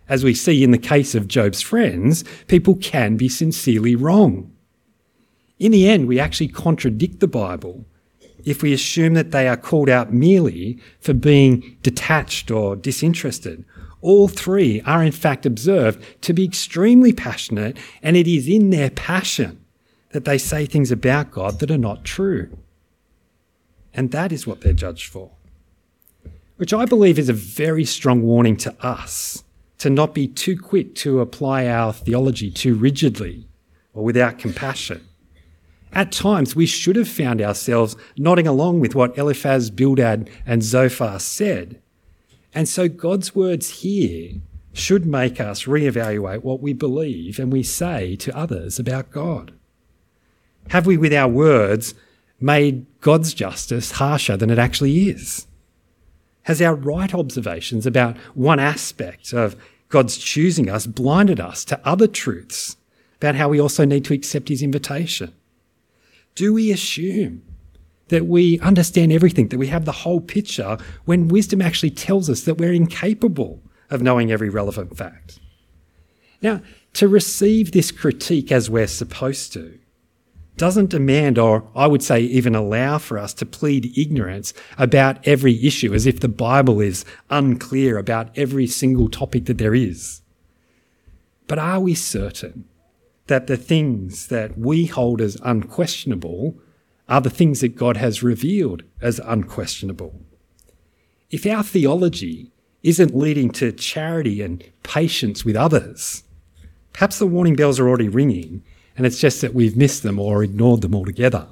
As 0.08 0.22
we 0.22 0.34
see 0.34 0.62
in 0.62 0.70
the 0.70 0.78
case 0.78 1.14
of 1.14 1.28
Job's 1.28 1.62
friends, 1.62 2.24
people 2.46 2.76
can 2.76 3.16
be 3.16 3.28
sincerely 3.28 3.96
wrong. 3.96 4.52
In 5.58 5.72
the 5.72 5.88
end, 5.88 6.08
we 6.08 6.20
actually 6.20 6.48
contradict 6.48 7.20
the 7.20 7.28
Bible 7.28 7.86
if 8.44 8.62
we 8.62 8.72
assume 8.72 9.14
that 9.14 9.30
they 9.30 9.48
are 9.48 9.56
called 9.56 9.88
out 9.88 10.12
merely 10.12 10.78
for 11.00 11.14
being 11.14 11.78
detached 11.82 12.50
or 12.50 12.76
disinterested. 12.76 13.64
All 14.02 14.28
three 14.28 14.82
are 14.82 15.02
in 15.02 15.12
fact 15.12 15.46
observed 15.46 16.04
to 16.22 16.34
be 16.34 16.44
extremely 16.44 17.12
passionate, 17.12 17.78
and 18.02 18.16
it 18.16 18.28
is 18.28 18.46
in 18.46 18.68
their 18.68 18.90
passion 18.90 19.64
that 20.10 20.26
they 20.26 20.36
say 20.36 20.66
things 20.66 20.90
about 20.90 21.30
God 21.30 21.58
that 21.60 21.70
are 21.70 21.78
not 21.78 22.04
true. 22.04 22.50
And 23.94 24.10
that 24.10 24.32
is 24.32 24.46
what 24.46 24.60
they're 24.60 24.72
judged 24.72 25.10
for. 25.10 25.30
Which 26.56 26.74
I 26.74 26.84
believe 26.84 27.18
is 27.18 27.28
a 27.28 27.34
very 27.34 27.84
strong 27.84 28.22
warning 28.22 28.56
to 28.58 28.74
us 28.84 29.44
to 29.78 29.90
not 29.90 30.14
be 30.14 30.26
too 30.26 30.58
quick 30.58 30.94
to 30.96 31.20
apply 31.20 31.66
our 31.66 31.92
theology 31.92 32.50
too 32.50 32.74
rigidly 32.74 33.48
or 33.92 34.04
without 34.04 34.38
compassion. 34.38 35.06
At 35.92 36.10
times, 36.10 36.56
we 36.56 36.66
should 36.66 36.96
have 36.96 37.08
found 37.08 37.40
ourselves 37.40 37.96
nodding 38.16 38.48
along 38.48 38.80
with 38.80 38.96
what 38.96 39.16
Eliphaz, 39.16 39.70
Bildad, 39.70 40.28
and 40.44 40.62
Zophar 40.62 41.20
said. 41.20 41.80
And 42.52 42.68
so 42.68 42.88
God's 42.88 43.34
words 43.34 43.80
here 43.82 44.32
should 44.72 45.06
make 45.06 45.40
us 45.40 45.64
reevaluate 45.64 46.42
what 46.42 46.60
we 46.60 46.72
believe 46.72 47.38
and 47.38 47.52
we 47.52 47.62
say 47.62 48.16
to 48.16 48.36
others 48.36 48.78
about 48.80 49.12
God. 49.12 49.52
Have 50.70 50.86
we, 50.86 50.96
with 50.96 51.12
our 51.12 51.28
words, 51.28 51.94
made 52.44 52.84
God's 53.00 53.32
justice 53.32 53.92
harsher 53.92 54.36
than 54.36 54.50
it 54.50 54.58
actually 54.58 55.08
is? 55.08 55.46
Has 56.42 56.60
our 56.60 56.74
right 56.74 57.14
observations 57.14 57.86
about 57.86 58.18
one 58.34 58.60
aspect 58.60 59.32
of 59.32 59.56
God's 59.88 60.18
choosing 60.18 60.68
us 60.68 60.86
blinded 60.86 61.40
us 61.40 61.64
to 61.64 61.80
other 61.88 62.06
truths 62.06 62.76
about 63.16 63.34
how 63.34 63.48
we 63.48 63.60
also 63.60 63.86
need 63.86 64.04
to 64.04 64.14
accept 64.14 64.50
his 64.50 64.62
invitation? 64.62 65.32
Do 66.34 66.52
we 66.52 66.70
assume 66.70 67.42
that 68.08 68.26
we 68.26 68.60
understand 68.60 69.12
everything, 69.12 69.48
that 69.48 69.58
we 69.58 69.68
have 69.68 69.86
the 69.86 69.92
whole 69.92 70.20
picture, 70.20 70.76
when 71.06 71.28
wisdom 71.28 71.62
actually 71.62 71.90
tells 71.90 72.28
us 72.28 72.42
that 72.42 72.58
we're 72.58 72.74
incapable 72.74 73.62
of 73.88 74.02
knowing 74.02 74.30
every 74.30 74.50
relevant 74.50 74.94
fact? 74.98 75.38
Now, 76.42 76.60
to 76.94 77.08
receive 77.08 77.72
this 77.72 77.90
critique 77.90 78.52
as 78.52 78.68
we're 78.68 78.86
supposed 78.86 79.54
to 79.54 79.78
doesn't 80.56 80.90
demand, 80.90 81.38
or 81.38 81.68
I 81.74 81.86
would 81.86 82.02
say 82.02 82.20
even 82.20 82.54
allow 82.54 82.98
for 82.98 83.18
us 83.18 83.34
to 83.34 83.46
plead 83.46 83.96
ignorance 83.98 84.54
about 84.78 85.26
every 85.26 85.64
issue 85.64 85.92
as 85.92 86.06
if 86.06 86.20
the 86.20 86.28
Bible 86.28 86.80
is 86.80 87.04
unclear 87.28 87.98
about 87.98 88.36
every 88.38 88.66
single 88.66 89.08
topic 89.08 89.46
that 89.46 89.58
there 89.58 89.74
is. 89.74 90.22
But 91.46 91.58
are 91.58 91.80
we 91.80 91.94
certain 91.94 92.66
that 93.26 93.46
the 93.46 93.56
things 93.56 94.28
that 94.28 94.56
we 94.56 94.86
hold 94.86 95.20
as 95.20 95.36
unquestionable 95.42 96.58
are 97.08 97.20
the 97.20 97.30
things 97.30 97.60
that 97.60 97.76
God 97.76 97.96
has 97.96 98.22
revealed 98.22 98.82
as 99.00 99.18
unquestionable? 99.18 100.20
If 101.30 101.46
our 101.46 101.62
theology 101.62 102.52
isn't 102.82 103.16
leading 103.16 103.50
to 103.50 103.72
charity 103.72 104.40
and 104.40 104.62
patience 104.82 105.44
with 105.44 105.56
others, 105.56 106.22
perhaps 106.92 107.18
the 107.18 107.26
warning 107.26 107.56
bells 107.56 107.80
are 107.80 107.88
already 107.88 108.08
ringing 108.08 108.62
and 108.96 109.06
it's 109.06 109.18
just 109.18 109.40
that 109.40 109.54
we've 109.54 109.76
missed 109.76 110.02
them 110.02 110.18
or 110.18 110.42
ignored 110.42 110.82
them 110.82 110.94
altogether. 110.94 111.46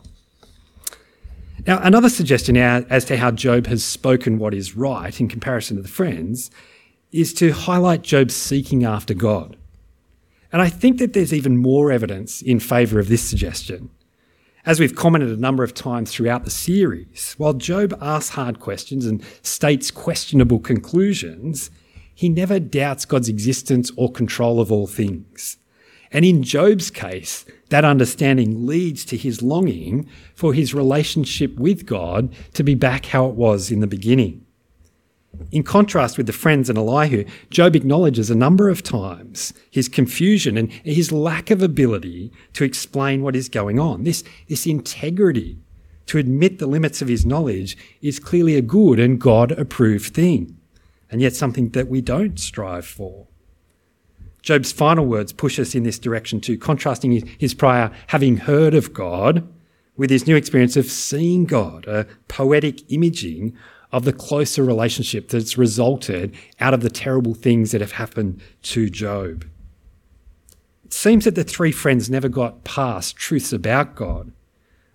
Now, 1.66 1.80
another 1.82 2.08
suggestion 2.08 2.56
as 2.56 3.04
to 3.04 3.16
how 3.16 3.30
Job 3.30 3.66
has 3.66 3.84
spoken 3.84 4.38
what 4.38 4.54
is 4.54 4.76
right 4.76 5.18
in 5.20 5.28
comparison 5.28 5.76
to 5.76 5.82
the 5.82 5.88
friends 5.88 6.50
is 7.12 7.32
to 7.34 7.52
highlight 7.52 8.02
Job's 8.02 8.34
seeking 8.34 8.84
after 8.84 9.14
God. 9.14 9.56
And 10.52 10.60
I 10.60 10.68
think 10.68 10.98
that 10.98 11.12
there's 11.12 11.32
even 11.32 11.56
more 11.56 11.92
evidence 11.92 12.42
in 12.42 12.58
favour 12.58 12.98
of 12.98 13.08
this 13.08 13.22
suggestion. 13.22 13.90
As 14.64 14.78
we've 14.78 14.94
commented 14.94 15.30
a 15.30 15.40
number 15.40 15.64
of 15.64 15.74
times 15.74 16.12
throughout 16.12 16.44
the 16.44 16.50
series, 16.50 17.34
while 17.38 17.54
Job 17.54 17.96
asks 18.00 18.34
hard 18.34 18.60
questions 18.60 19.06
and 19.06 19.24
states 19.42 19.90
questionable 19.90 20.60
conclusions, 20.60 21.70
he 22.14 22.28
never 22.28 22.60
doubts 22.60 23.04
God's 23.04 23.28
existence 23.28 23.90
or 23.96 24.12
control 24.12 24.60
of 24.60 24.70
all 24.70 24.86
things. 24.86 25.56
And 26.12 26.24
in 26.24 26.42
Job's 26.42 26.90
case, 26.90 27.46
that 27.70 27.84
understanding 27.84 28.66
leads 28.66 29.04
to 29.06 29.16
his 29.16 29.40
longing 29.40 30.08
for 30.34 30.52
his 30.52 30.74
relationship 30.74 31.56
with 31.56 31.86
God 31.86 32.34
to 32.52 32.62
be 32.62 32.74
back 32.74 33.06
how 33.06 33.26
it 33.26 33.34
was 33.34 33.70
in 33.70 33.80
the 33.80 33.86
beginning. 33.86 34.44
In 35.50 35.62
contrast 35.62 36.18
with 36.18 36.26
the 36.26 36.32
friends 36.32 36.68
and 36.68 36.76
Elihu, 36.78 37.24
Job 37.48 37.74
acknowledges 37.74 38.30
a 38.30 38.34
number 38.34 38.68
of 38.68 38.82
times 38.82 39.54
his 39.70 39.88
confusion 39.88 40.58
and 40.58 40.70
his 40.84 41.10
lack 41.10 41.50
of 41.50 41.62
ability 41.62 42.30
to 42.52 42.64
explain 42.64 43.22
what 43.22 43.34
is 43.34 43.48
going 43.48 43.78
on. 43.78 44.04
This, 44.04 44.22
this 44.48 44.66
integrity 44.66 45.58
to 46.06 46.18
admit 46.18 46.58
the 46.58 46.66
limits 46.66 47.00
of 47.00 47.08
his 47.08 47.24
knowledge 47.24 47.78
is 48.02 48.18
clearly 48.18 48.56
a 48.56 48.62
good 48.62 48.98
and 48.98 49.18
God 49.18 49.52
approved 49.52 50.12
thing, 50.12 50.58
and 51.10 51.22
yet 51.22 51.34
something 51.34 51.70
that 51.70 51.88
we 51.88 52.02
don't 52.02 52.38
strive 52.38 52.84
for. 52.84 53.28
Job's 54.42 54.72
final 54.72 55.06
words 55.06 55.32
push 55.32 55.58
us 55.58 55.74
in 55.74 55.84
this 55.84 55.98
direction 55.98 56.40
too, 56.40 56.58
contrasting 56.58 57.26
his 57.38 57.54
prior 57.54 57.92
having 58.08 58.38
heard 58.38 58.74
of 58.74 58.92
God 58.92 59.48
with 59.96 60.10
his 60.10 60.26
new 60.26 60.36
experience 60.36 60.76
of 60.76 60.86
seeing 60.86 61.44
God, 61.44 61.86
a 61.86 62.06
poetic 62.28 62.90
imaging 62.90 63.56
of 63.92 64.04
the 64.04 64.12
closer 64.12 64.64
relationship 64.64 65.28
that's 65.28 65.58
resulted 65.58 66.34
out 66.58 66.74
of 66.74 66.80
the 66.80 66.90
terrible 66.90 67.34
things 67.34 67.70
that 67.70 67.80
have 67.80 67.92
happened 67.92 68.40
to 68.62 68.88
Job. 68.88 69.46
It 70.84 70.94
seems 70.94 71.24
that 71.24 71.34
the 71.34 71.44
three 71.44 71.72
friends 71.72 72.10
never 72.10 72.28
got 72.28 72.64
past 72.64 73.16
truths 73.16 73.52
about 73.52 73.94
God, 73.94 74.32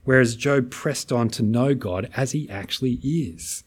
whereas 0.04 0.36
Job 0.36 0.72
pressed 0.72 1.12
on 1.12 1.30
to 1.30 1.44
know 1.44 1.74
God 1.74 2.10
as 2.16 2.32
he 2.32 2.50
actually 2.50 2.96
is. 3.04 3.64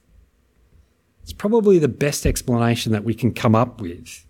It's 1.22 1.32
probably 1.32 1.78
the 1.78 1.88
best 1.88 2.26
explanation 2.26 2.92
that 2.92 3.04
we 3.04 3.14
can 3.14 3.32
come 3.32 3.54
up 3.54 3.80
with, 3.80 4.26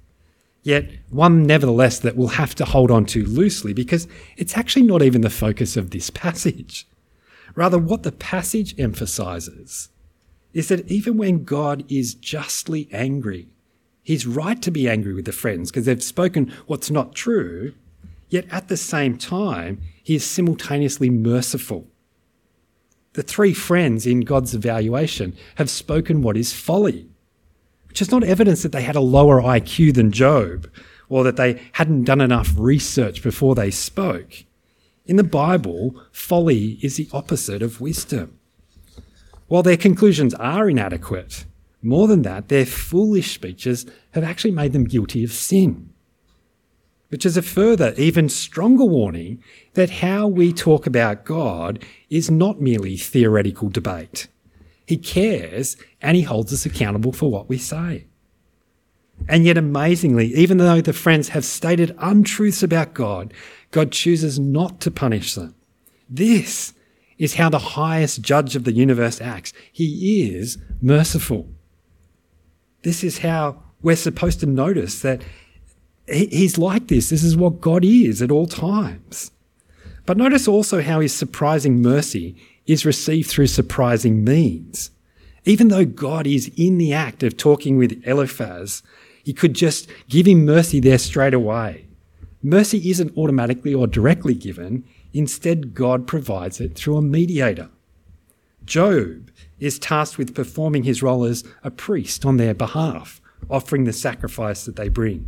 yet 0.63 0.91
one 1.09 1.45
nevertheless 1.45 1.99
that 2.01 2.17
we'll 2.17 2.29
have 2.29 2.55
to 2.57 2.65
hold 2.65 2.91
on 2.91 3.05
to 3.07 3.25
loosely 3.25 3.73
because 3.73 4.07
it's 4.37 4.57
actually 4.57 4.83
not 4.83 5.03
even 5.03 5.21
the 5.21 5.31
focus 5.31 5.77
of 5.77 5.91
this 5.91 6.11
passage. 6.11 6.87
Rather, 7.55 7.79
what 7.79 8.03
the 8.03 8.13
passage 8.13 8.79
emphasizes 8.79 9.89
is 10.53 10.69
that 10.69 10.91
even 10.91 11.17
when 11.17 11.45
God 11.45 11.85
is 11.89 12.15
justly 12.15 12.89
angry, 12.93 13.49
he's 14.03 14.27
right 14.27 14.61
to 14.63 14.71
be 14.71 14.89
angry 14.89 15.15
with 15.15 15.25
the 15.25 15.33
friends 15.33 15.71
because 15.71 15.87
they've 15.87 16.03
spoken 16.03 16.53
what's 16.67 16.91
not 16.91 17.15
true, 17.15 17.75
yet 18.29 18.47
at 18.51 18.69
the 18.69 18.77
same 18.77 19.17
time, 19.17 19.81
he 20.03 20.15
is 20.17 20.25
simultaneously 20.25 21.11
merciful. 21.11 21.87
The 23.15 23.23
three 23.23 23.55
friends 23.55 24.07
in 24.07 24.21
God's 24.21 24.55
evaluation 24.55 25.37
have 25.57 25.69
spoken 25.69 26.23
what 26.23 26.37
is 26.37 26.53
folly, 26.53 27.10
which 27.91 28.01
is 28.01 28.13
not 28.13 28.23
evidence 28.23 28.63
that 28.63 28.71
they 28.71 28.83
had 28.83 28.95
a 28.95 29.01
lower 29.01 29.43
IQ 29.43 29.95
than 29.95 30.13
Job 30.13 30.71
or 31.09 31.25
that 31.25 31.35
they 31.35 31.61
hadn't 31.73 32.05
done 32.05 32.21
enough 32.21 32.53
research 32.57 33.21
before 33.21 33.57
they 33.57 33.69
spoke. 33.69 34.45
In 35.07 35.17
the 35.17 35.25
Bible, 35.25 36.01
folly 36.13 36.79
is 36.83 36.97
the 36.97 37.09
opposite 37.13 37.63
of 37.63 37.81
wisdom. 37.81 38.39
While 39.49 39.65
their 39.65 39.77
conclusions 39.77 40.35
are 40.35 40.71
inadequate, 40.71 41.47
more 41.83 42.07
than 42.07 42.23
that, 42.23 42.47
their 42.47 42.65
foolish 42.65 43.35
speeches 43.35 43.87
have 44.13 44.23
actually 44.23 44.53
made 44.53 44.73
them 44.73 44.85
guilty 44.85 45.25
of 45.25 45.33
sin. 45.33 45.93
Which 47.09 47.27
is 47.27 47.37
a 47.37 47.43
further, 47.43 47.93
even 47.97 48.29
stronger 48.29 48.85
warning 48.85 49.43
that 49.75 49.91
how 49.91 50.29
we 50.29 50.53
talk 50.53 50.87
about 50.87 51.25
God 51.25 51.85
is 52.09 52.31
not 52.31 52.61
merely 52.61 52.97
theoretical 52.97 53.69
debate. 53.69 54.29
He 54.91 54.97
cares 54.97 55.77
and 56.03 56.17
he 56.17 56.25
holds 56.25 56.53
us 56.53 56.67
accountable 56.67 57.13
for 57.13 57.31
what 57.31 57.49
we 57.49 57.59
say. 57.59 58.09
And 59.29 59.47
yet, 59.47 59.57
amazingly, 59.57 60.35
even 60.35 60.59
though 60.59 60.81
the 60.81 60.93
friends 60.93 61.29
have 61.29 61.45
stated 61.45 61.95
untruths 61.99 62.65
about 62.65 62.93
God, 62.93 63.33
God 63.71 63.93
chooses 63.93 64.41
not 64.41 64.81
to 64.81 64.91
punish 64.91 65.37
them. 65.37 65.55
This 66.09 66.75
is 67.19 67.35
how 67.35 67.51
the 67.51 67.61
highest 67.61 68.23
judge 68.23 68.57
of 68.57 68.65
the 68.65 68.73
universe 68.73 69.21
acts. 69.21 69.53
He 69.71 70.29
is 70.35 70.59
merciful. 70.83 71.49
This 72.83 73.05
is 73.05 73.19
how 73.19 73.63
we're 73.83 73.95
supposed 73.95 74.41
to 74.41 74.47
notice 74.47 75.03
that 75.03 75.23
he's 76.09 76.59
like 76.59 76.89
this. 76.89 77.11
This 77.11 77.23
is 77.23 77.37
what 77.37 77.61
God 77.61 77.85
is 77.85 78.23
at 78.23 78.33
all 78.33 78.49
times. 78.49 79.31
But 80.05 80.17
notice 80.17 80.49
also 80.49 80.83
how 80.83 80.99
his 80.99 81.15
surprising 81.15 81.81
mercy 81.81 82.35
is 82.71 82.87
received 82.87 83.29
through 83.29 83.49
surprising 83.49 84.23
means. 84.23 84.91
Even 85.45 85.69
though 85.69 85.85
God 85.85 86.27
is 86.27 86.51
in 86.57 86.79
the 86.79 86.93
act 86.93 87.23
of 87.23 87.37
talking 87.37 87.77
with 87.77 88.03
Eliphaz, 88.07 88.83
he 89.25 89.33
could 89.33 89.55
just 89.55 89.89
give 90.09 90.27
him 90.27 90.45
mercy 90.45 90.81
there 90.81 90.99
straight 90.99 91.35
away. 91.35 91.87
Mercy 92.43 92.91
isn't 92.91 93.17
automatically 93.17 93.75
or 93.75 93.87
directly 93.87 94.35
given, 94.35 94.85
instead, 95.13 95.75
God 95.75 96.07
provides 96.07 96.61
it 96.61 96.75
through 96.75 96.97
a 96.97 97.03
mediator. 97.03 97.69
Job 98.65 99.31
is 99.59 99.79
tasked 99.79 100.17
with 100.17 100.35
performing 100.35 100.85
his 100.85 101.03
role 101.03 101.25
as 101.25 101.45
a 101.65 101.71
priest 101.71 102.25
on 102.25 102.37
their 102.37 102.55
behalf, 102.55 103.21
offering 103.51 103.85
the 103.85 103.93
sacrifice 103.93 104.65
that 104.65 104.77
they 104.77 104.89
bring. 104.89 105.27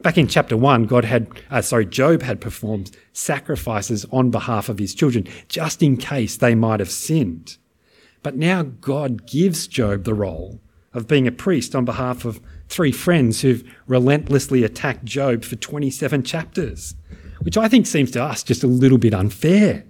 Back 0.00 0.16
in 0.16 0.28
chapter 0.28 0.56
1, 0.56 0.86
God 0.86 1.04
had, 1.04 1.28
uh, 1.50 1.60
sorry, 1.60 1.84
Job 1.84 2.22
had 2.22 2.40
performed 2.40 2.96
sacrifices 3.12 4.06
on 4.12 4.30
behalf 4.30 4.68
of 4.68 4.78
his 4.78 4.94
children, 4.94 5.26
just 5.48 5.82
in 5.82 5.96
case 5.96 6.36
they 6.36 6.54
might 6.54 6.78
have 6.78 6.90
sinned. 6.90 7.56
But 8.22 8.36
now 8.36 8.62
God 8.62 9.26
gives 9.26 9.66
Job 9.66 10.04
the 10.04 10.14
role 10.14 10.60
of 10.92 11.08
being 11.08 11.26
a 11.26 11.32
priest 11.32 11.74
on 11.74 11.84
behalf 11.84 12.24
of 12.24 12.40
three 12.68 12.92
friends 12.92 13.40
who've 13.40 13.64
relentlessly 13.88 14.62
attacked 14.62 15.04
Job 15.04 15.44
for 15.44 15.56
27 15.56 16.22
chapters, 16.22 16.94
which 17.40 17.56
I 17.56 17.68
think 17.68 17.86
seems 17.86 18.12
to 18.12 18.22
us 18.22 18.44
just 18.44 18.62
a 18.62 18.68
little 18.68 18.98
bit 18.98 19.14
unfair. 19.14 19.84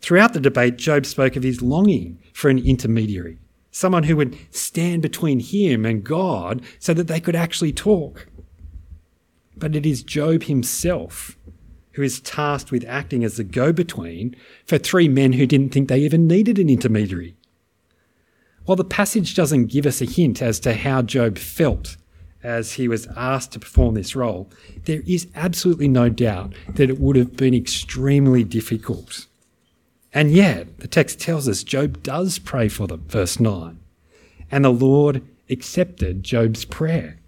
Throughout 0.00 0.34
the 0.34 0.40
debate, 0.40 0.76
Job 0.76 1.06
spoke 1.06 1.36
of 1.36 1.42
his 1.42 1.62
longing 1.62 2.18
for 2.34 2.50
an 2.50 2.58
intermediary, 2.58 3.38
someone 3.70 4.02
who 4.04 4.16
would 4.16 4.36
stand 4.50 5.00
between 5.00 5.40
him 5.40 5.86
and 5.86 6.04
God 6.04 6.62
so 6.78 6.92
that 6.92 7.08
they 7.08 7.20
could 7.20 7.34
actually 7.34 7.72
talk. 7.72 8.26
But 9.56 9.74
it 9.74 9.86
is 9.86 10.02
Job 10.02 10.44
himself 10.44 11.36
who 11.96 12.02
is 12.02 12.20
tasked 12.20 12.70
with 12.70 12.84
acting 12.86 13.24
as 13.24 13.38
the 13.38 13.44
go 13.44 13.72
between 13.72 14.36
for 14.66 14.76
three 14.76 15.08
men 15.08 15.32
who 15.32 15.46
didn't 15.46 15.70
think 15.70 15.88
they 15.88 16.00
even 16.00 16.26
needed 16.26 16.58
an 16.58 16.68
intermediary. 16.68 17.34
While 18.66 18.76
the 18.76 18.84
passage 18.84 19.34
doesn't 19.34 19.68
give 19.68 19.86
us 19.86 20.02
a 20.02 20.04
hint 20.04 20.42
as 20.42 20.60
to 20.60 20.74
how 20.74 21.00
Job 21.00 21.38
felt 21.38 21.96
as 22.42 22.74
he 22.74 22.86
was 22.86 23.08
asked 23.16 23.52
to 23.52 23.58
perform 23.58 23.94
this 23.94 24.14
role, 24.14 24.50
there 24.84 25.02
is 25.06 25.28
absolutely 25.34 25.88
no 25.88 26.10
doubt 26.10 26.52
that 26.74 26.90
it 26.90 27.00
would 27.00 27.16
have 27.16 27.34
been 27.34 27.54
extremely 27.54 28.44
difficult. 28.44 29.26
And 30.12 30.32
yet, 30.32 30.78
the 30.80 30.88
text 30.88 31.18
tells 31.18 31.48
us 31.48 31.64
Job 31.64 32.02
does 32.02 32.38
pray 32.38 32.68
for 32.68 32.86
them, 32.86 33.04
verse 33.08 33.40
9. 33.40 33.78
And 34.50 34.64
the 34.64 34.70
Lord 34.70 35.22
accepted 35.48 36.22
Job's 36.22 36.66
prayer. 36.66 37.18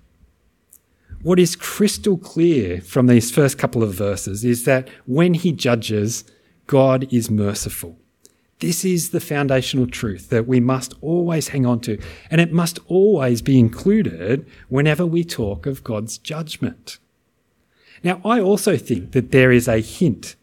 What 1.22 1.40
is 1.40 1.56
crystal 1.56 2.16
clear 2.16 2.80
from 2.80 3.08
these 3.08 3.32
first 3.32 3.58
couple 3.58 3.82
of 3.82 3.92
verses 3.92 4.44
is 4.44 4.64
that 4.64 4.88
when 5.04 5.34
he 5.34 5.50
judges, 5.50 6.24
God 6.68 7.12
is 7.12 7.28
merciful. 7.28 7.98
This 8.60 8.84
is 8.84 9.10
the 9.10 9.20
foundational 9.20 9.88
truth 9.88 10.30
that 10.30 10.46
we 10.46 10.60
must 10.60 10.94
always 11.00 11.48
hang 11.48 11.66
on 11.66 11.80
to, 11.80 12.00
and 12.30 12.40
it 12.40 12.52
must 12.52 12.78
always 12.86 13.42
be 13.42 13.58
included 13.58 14.46
whenever 14.68 15.04
we 15.04 15.24
talk 15.24 15.66
of 15.66 15.82
God's 15.82 16.18
judgment. 16.18 16.98
Now, 18.04 18.20
I 18.24 18.40
also 18.40 18.76
think 18.76 19.10
that 19.10 19.32
there 19.32 19.50
is 19.50 19.66
a 19.66 19.80
hint 19.80 20.36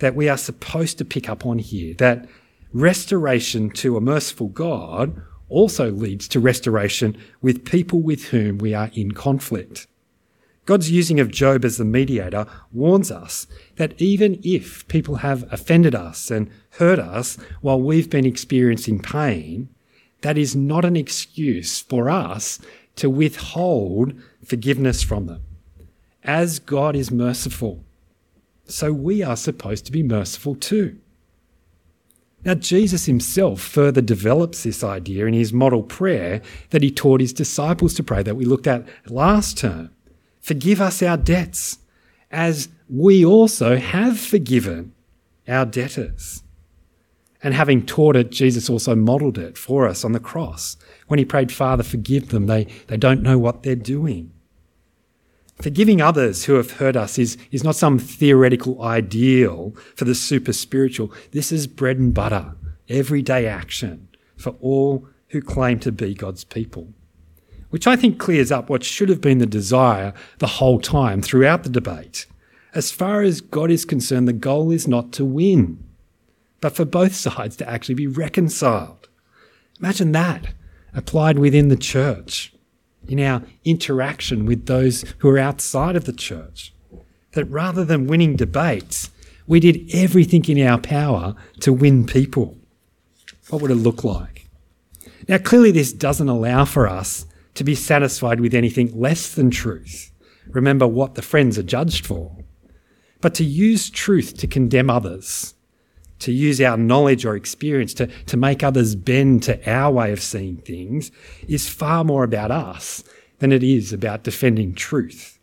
that 0.00 0.16
we 0.16 0.28
are 0.28 0.36
supposed 0.36 0.98
to 0.98 1.04
pick 1.04 1.28
up 1.28 1.46
on 1.46 1.60
here 1.60 1.94
that 1.94 2.28
restoration 2.72 3.70
to 3.70 3.96
a 3.96 4.00
merciful 4.00 4.48
God 4.48 5.22
also 5.48 5.92
leads 5.92 6.26
to 6.28 6.40
restoration 6.40 7.16
with 7.40 7.64
people 7.64 8.02
with 8.02 8.26
whom 8.26 8.58
we 8.58 8.74
are 8.74 8.90
in 8.94 9.12
conflict. 9.12 9.86
God's 10.68 10.90
using 10.90 11.18
of 11.18 11.30
Job 11.30 11.64
as 11.64 11.78
the 11.78 11.84
mediator 11.86 12.44
warns 12.72 13.10
us 13.10 13.46
that 13.76 13.98
even 13.98 14.38
if 14.44 14.86
people 14.86 15.14
have 15.14 15.50
offended 15.50 15.94
us 15.94 16.30
and 16.30 16.50
hurt 16.72 16.98
us 16.98 17.38
while 17.62 17.80
we've 17.80 18.10
been 18.10 18.26
experiencing 18.26 19.00
pain, 19.00 19.70
that 20.20 20.36
is 20.36 20.54
not 20.54 20.84
an 20.84 20.94
excuse 20.94 21.80
for 21.80 22.10
us 22.10 22.58
to 22.96 23.08
withhold 23.08 24.12
forgiveness 24.44 25.02
from 25.02 25.24
them. 25.24 25.42
As 26.22 26.58
God 26.58 26.94
is 26.94 27.10
merciful, 27.10 27.82
so 28.66 28.92
we 28.92 29.22
are 29.22 29.36
supposed 29.38 29.86
to 29.86 29.92
be 29.92 30.02
merciful 30.02 30.54
too. 30.54 30.98
Now, 32.44 32.52
Jesus 32.52 33.06
himself 33.06 33.62
further 33.62 34.02
develops 34.02 34.64
this 34.64 34.84
idea 34.84 35.24
in 35.24 35.32
his 35.32 35.50
model 35.50 35.82
prayer 35.82 36.42
that 36.70 36.82
he 36.82 36.90
taught 36.90 37.22
his 37.22 37.32
disciples 37.32 37.94
to 37.94 38.02
pray 38.02 38.22
that 38.22 38.36
we 38.36 38.44
looked 38.44 38.66
at 38.66 38.86
last 39.06 39.56
term. 39.56 39.92
Forgive 40.48 40.80
us 40.80 41.02
our 41.02 41.18
debts, 41.18 41.76
as 42.30 42.70
we 42.88 43.22
also 43.22 43.76
have 43.76 44.18
forgiven 44.18 44.94
our 45.46 45.66
debtors. 45.66 46.42
And 47.42 47.52
having 47.52 47.84
taught 47.84 48.16
it, 48.16 48.30
Jesus 48.30 48.70
also 48.70 48.96
modeled 48.96 49.36
it 49.36 49.58
for 49.58 49.86
us 49.86 50.06
on 50.06 50.12
the 50.12 50.18
cross. 50.18 50.78
When 51.06 51.18
he 51.18 51.26
prayed, 51.26 51.52
Father, 51.52 51.82
forgive 51.82 52.30
them, 52.30 52.46
they, 52.46 52.66
they 52.86 52.96
don't 52.96 53.22
know 53.22 53.36
what 53.36 53.62
they're 53.62 53.76
doing. 53.76 54.32
Forgiving 55.60 56.00
others 56.00 56.46
who 56.46 56.54
have 56.54 56.78
hurt 56.78 56.96
us 56.96 57.18
is, 57.18 57.36
is 57.50 57.62
not 57.62 57.76
some 57.76 57.98
theoretical 57.98 58.82
ideal 58.82 59.76
for 59.96 60.06
the 60.06 60.14
super 60.14 60.54
spiritual. 60.54 61.12
This 61.32 61.52
is 61.52 61.66
bread 61.66 61.98
and 61.98 62.14
butter, 62.14 62.54
everyday 62.88 63.46
action 63.46 64.08
for 64.38 64.56
all 64.62 65.06
who 65.28 65.42
claim 65.42 65.78
to 65.80 65.92
be 65.92 66.14
God's 66.14 66.44
people 66.44 66.94
which 67.70 67.86
I 67.86 67.96
think 67.96 68.18
clears 68.18 68.50
up 68.50 68.70
what 68.70 68.84
should 68.84 69.08
have 69.08 69.20
been 69.20 69.38
the 69.38 69.46
desire 69.46 70.14
the 70.38 70.46
whole 70.46 70.80
time 70.80 71.20
throughout 71.20 71.62
the 71.62 71.68
debate. 71.68 72.26
As 72.74 72.90
far 72.90 73.22
as 73.22 73.40
God 73.40 73.70
is 73.70 73.84
concerned, 73.84 74.28
the 74.28 74.32
goal 74.32 74.70
is 74.70 74.86
not 74.86 75.12
to 75.12 75.24
win, 75.24 75.82
but 76.60 76.74
for 76.74 76.84
both 76.84 77.14
sides 77.26 77.56
to 77.56 77.68
actually 77.68 77.94
be 77.94 78.06
reconciled. 78.06 79.08
Imagine 79.80 80.12
that 80.12 80.48
applied 80.94 81.38
within 81.38 81.68
the 81.68 81.76
church, 81.76 82.52
in 83.06 83.20
our 83.20 83.42
interaction 83.64 84.44
with 84.44 84.66
those 84.66 85.04
who 85.18 85.28
are 85.28 85.38
outside 85.38 85.96
of 85.96 86.04
the 86.04 86.12
church. 86.12 86.72
That 87.32 87.44
rather 87.44 87.84
than 87.84 88.06
winning 88.06 88.36
debates, 88.36 89.10
we 89.46 89.60
did 89.60 89.88
everything 89.94 90.44
in 90.46 90.66
our 90.66 90.78
power 90.78 91.34
to 91.60 91.72
win 91.72 92.06
people. 92.06 92.56
What 93.48 93.62
would 93.62 93.70
it 93.70 93.76
look 93.76 94.02
like? 94.02 94.46
Now, 95.28 95.38
clearly, 95.38 95.70
this 95.70 95.92
doesn't 95.92 96.28
allow 96.28 96.64
for 96.64 96.88
us 96.88 97.26
to 97.54 97.64
be 97.64 97.74
satisfied 97.74 98.40
with 98.40 98.54
anything 98.54 98.98
less 98.98 99.34
than 99.34 99.50
truth. 99.50 100.12
Remember 100.48 100.86
what 100.86 101.14
the 101.14 101.22
friends 101.22 101.58
are 101.58 101.62
judged 101.62 102.06
for. 102.06 102.36
But 103.20 103.34
to 103.34 103.44
use 103.44 103.90
truth 103.90 104.36
to 104.38 104.46
condemn 104.46 104.90
others, 104.90 105.54
to 106.20 106.32
use 106.32 106.60
our 106.60 106.76
knowledge 106.76 107.24
or 107.24 107.36
experience 107.36 107.94
to, 107.94 108.06
to 108.06 108.36
make 108.36 108.62
others 108.62 108.94
bend 108.94 109.42
to 109.44 109.70
our 109.70 109.92
way 109.92 110.12
of 110.12 110.22
seeing 110.22 110.58
things 110.58 111.10
is 111.46 111.68
far 111.68 112.04
more 112.04 112.24
about 112.24 112.50
us 112.50 113.04
than 113.38 113.52
it 113.52 113.62
is 113.62 113.92
about 113.92 114.24
defending 114.24 114.74
truth. 114.74 115.38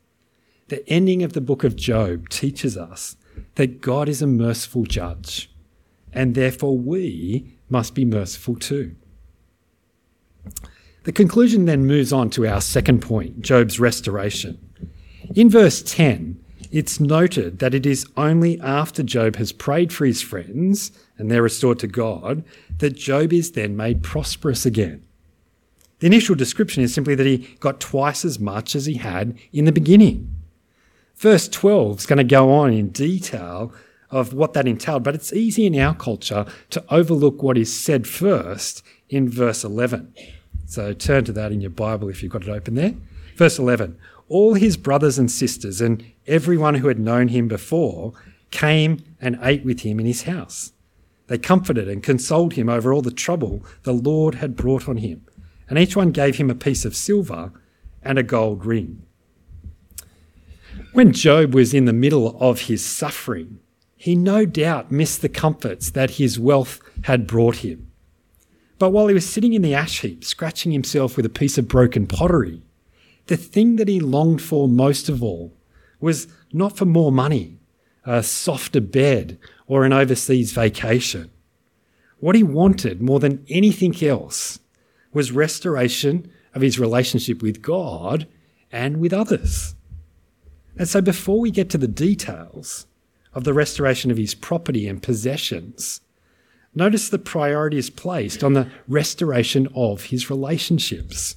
The 0.68 0.88
ending 0.89 1.24
of 1.24 1.34
the 1.34 1.41
book 1.41 1.63
of 1.63 1.76
Job 1.76 2.30
teaches 2.30 2.78
us 2.78 3.18
that 3.56 3.82
God 3.82 4.10
is 4.10 4.22
a 4.22 4.28
merciful 4.28 4.84
judge, 4.84 5.52
and 6.12 6.34
therefore 6.34 6.78
we 6.78 7.58
must 7.70 7.94
be 7.94 8.06
merciful 8.06 8.56
too. 8.56 8.96
The 11.06 11.12
conclusion 11.12 11.65
then 11.65 11.86
moves 11.86 12.12
on 12.12 12.32
to 12.32 12.48
our 12.48 12.60
second 12.60 13.02
point 13.02 13.41
Job's 13.41 13.80
restoration. 13.80 14.58
In 15.36 15.52
verse 15.52 15.84
10, 15.84 16.44
it's 16.72 17.00
noted 17.00 17.60
that 17.60 17.76
it 17.76 17.86
is 17.86 18.08
only 18.18 18.60
after 18.60 19.04
Job 19.04 19.36
has 19.36 19.52
prayed 19.52 19.94
for 19.94 20.06
his 20.08 20.24
friends 20.24 20.91
and 21.18 21.30
they're 21.30 21.44
restored 21.44 21.78
to 21.80 21.88
God 21.88 22.44
that 22.80 22.98
Job 22.98 23.32
is 23.32 23.52
then 23.52 23.78
made 23.78 24.02
prosperous 24.02 24.65
again. 24.65 25.06
The 26.00 26.08
initial 26.08 26.34
description 26.34 26.82
is 26.82 26.94
simply 26.94 27.13
that 27.13 27.28
he 27.28 27.56
got 27.60 27.80
twice 27.80 28.26
as 28.26 28.39
much 28.39 28.76
as 28.76 28.88
he 28.88 28.96
had 28.96 29.38
in 29.54 29.65
the 29.65 29.72
beginning. 29.72 30.36
Verse 31.15 31.48
12 31.48 32.00
is 32.00 32.06
going 32.08 32.18
to 32.18 32.24
go 32.24 32.52
on 32.52 32.74
in 32.74 32.89
detail 32.89 33.72
of 34.10 34.34
what 34.34 34.54
that 34.54 34.68
entailed, 34.68 35.04
but 35.04 35.15
it's 35.15 35.34
easy 35.34 35.68
in 35.68 35.80
our 35.80 35.94
culture 35.94 36.48
to 36.72 36.84
overlook 36.89 37.44
what 37.44 37.60
is 37.60 37.72
said 37.72 38.08
first 38.08 38.84
in 39.08 39.30
verse 39.30 39.63
11. 39.63 40.12
So 40.65 40.93
turn 40.93 41.25
to 41.25 41.34
that 41.34 41.51
in 41.51 41.62
your 41.62 41.69
Bible 41.69 42.10
if 42.10 42.21
you've 42.21 42.32
got 42.32 42.43
it 42.43 42.49
open 42.49 42.75
there. 42.75 42.95
Verse 43.36 43.60
11 43.60 43.97
All 44.28 44.56
his 44.56 44.78
brothers 44.78 45.17
and 45.17 45.32
sisters 45.32 45.82
and 45.82 46.04
everyone 46.28 46.75
who 46.75 46.88
had 46.88 46.99
known 46.99 47.30
him 47.30 47.47
before 47.47 48.13
came 48.51 49.04
and 49.19 49.38
ate 49.41 49.65
with 49.65 49.82
him 49.82 49.99
in 49.99 50.06
his 50.06 50.23
house. 50.23 50.71
They 51.28 51.38
comforted 51.38 51.89
and 51.89 52.04
consoled 52.04 52.54
him 52.54 52.69
over 52.69 52.93
all 52.93 53.01
the 53.01 53.12
trouble 53.12 53.65
the 53.84 53.93
Lord 53.93 54.36
had 54.36 54.56
brought 54.56 54.88
on 54.88 54.97
him, 54.97 55.25
and 55.69 55.80
each 55.80 55.95
one 55.95 56.12
gave 56.12 56.38
him 56.38 56.49
a 56.49 56.56
piece 56.56 56.86
of 56.86 56.95
silver 56.95 57.51
and 58.04 58.19
a 58.19 58.23
gold 58.23 58.65
ring. 58.65 59.01
When 60.93 61.12
Job 61.12 61.54
was 61.54 61.73
in 61.73 61.86
the 61.86 61.93
middle 61.93 62.38
of 62.39 62.62
his 62.62 62.86
suffering, 62.86 63.60
he 63.97 64.15
no 64.15 64.45
doubt 64.45 64.91
missed 64.91 65.21
the 65.21 65.30
comforts 65.30 65.89
that 65.91 66.12
his 66.12 66.39
wealth 66.39 66.80
had 67.04 67.28
brought 67.28 67.58
him. 67.58 67.85
But 68.78 68.92
while 68.92 69.08
he 69.08 69.14
was 69.14 69.28
sitting 69.28 69.54
in 69.54 69.62
the 69.62 69.74
ash 69.74 70.02
heap, 70.02 70.24
scratching 70.24 70.72
himself 70.72 71.16
with 71.16 71.26
a 71.26 71.30
piece 71.30 71.58
of 71.58 71.68
broken 71.68 72.08
pottery, 72.08 72.62
the 73.28 73.38
thing 73.38 73.78
that 73.78 73.88
he 73.88 74.00
longed 74.00 74.42
for 74.42 74.68
most 74.68 75.10
of 75.10 75.24
all 75.24 75.54
was 76.00 76.28
not 76.52 76.78
for 76.78 76.86
more 76.86 77.12
money, 77.12 77.58
a 78.04 78.22
softer 78.22 78.82
bed, 78.82 79.40
or 79.68 79.86
an 79.86 79.94
overseas 79.94 80.52
vacation. 80.52 81.32
What 82.20 82.36
he 82.36 82.44
wanted 82.44 83.02
more 83.02 83.20
than 83.20 83.46
anything 83.50 83.96
else 84.04 84.60
was 85.14 85.32
restoration 85.32 86.30
of 86.54 86.62
his 86.62 86.80
relationship 86.80 87.42
with 87.42 87.62
God 87.62 88.28
and 88.72 88.98
with 88.98 89.14
others. 89.14 89.76
And 90.78 90.88
so, 90.88 91.02
before 91.02 91.40
we 91.40 91.52
get 91.52 91.70
to 91.72 91.78
the 91.78 91.88
details 91.88 92.86
of 93.34 93.44
the 93.44 93.54
restoration 93.54 94.12
of 94.12 94.18
his 94.18 94.36
property 94.36 94.88
and 94.88 95.02
possessions, 95.02 96.02
notice 96.76 97.10
the 97.10 97.18
priority 97.18 97.78
is 97.78 97.90
placed 97.90 98.44
on 98.44 98.54
the 98.54 98.70
restoration 98.88 99.68
of 99.76 100.06
his 100.06 100.30
relationships. 100.30 101.36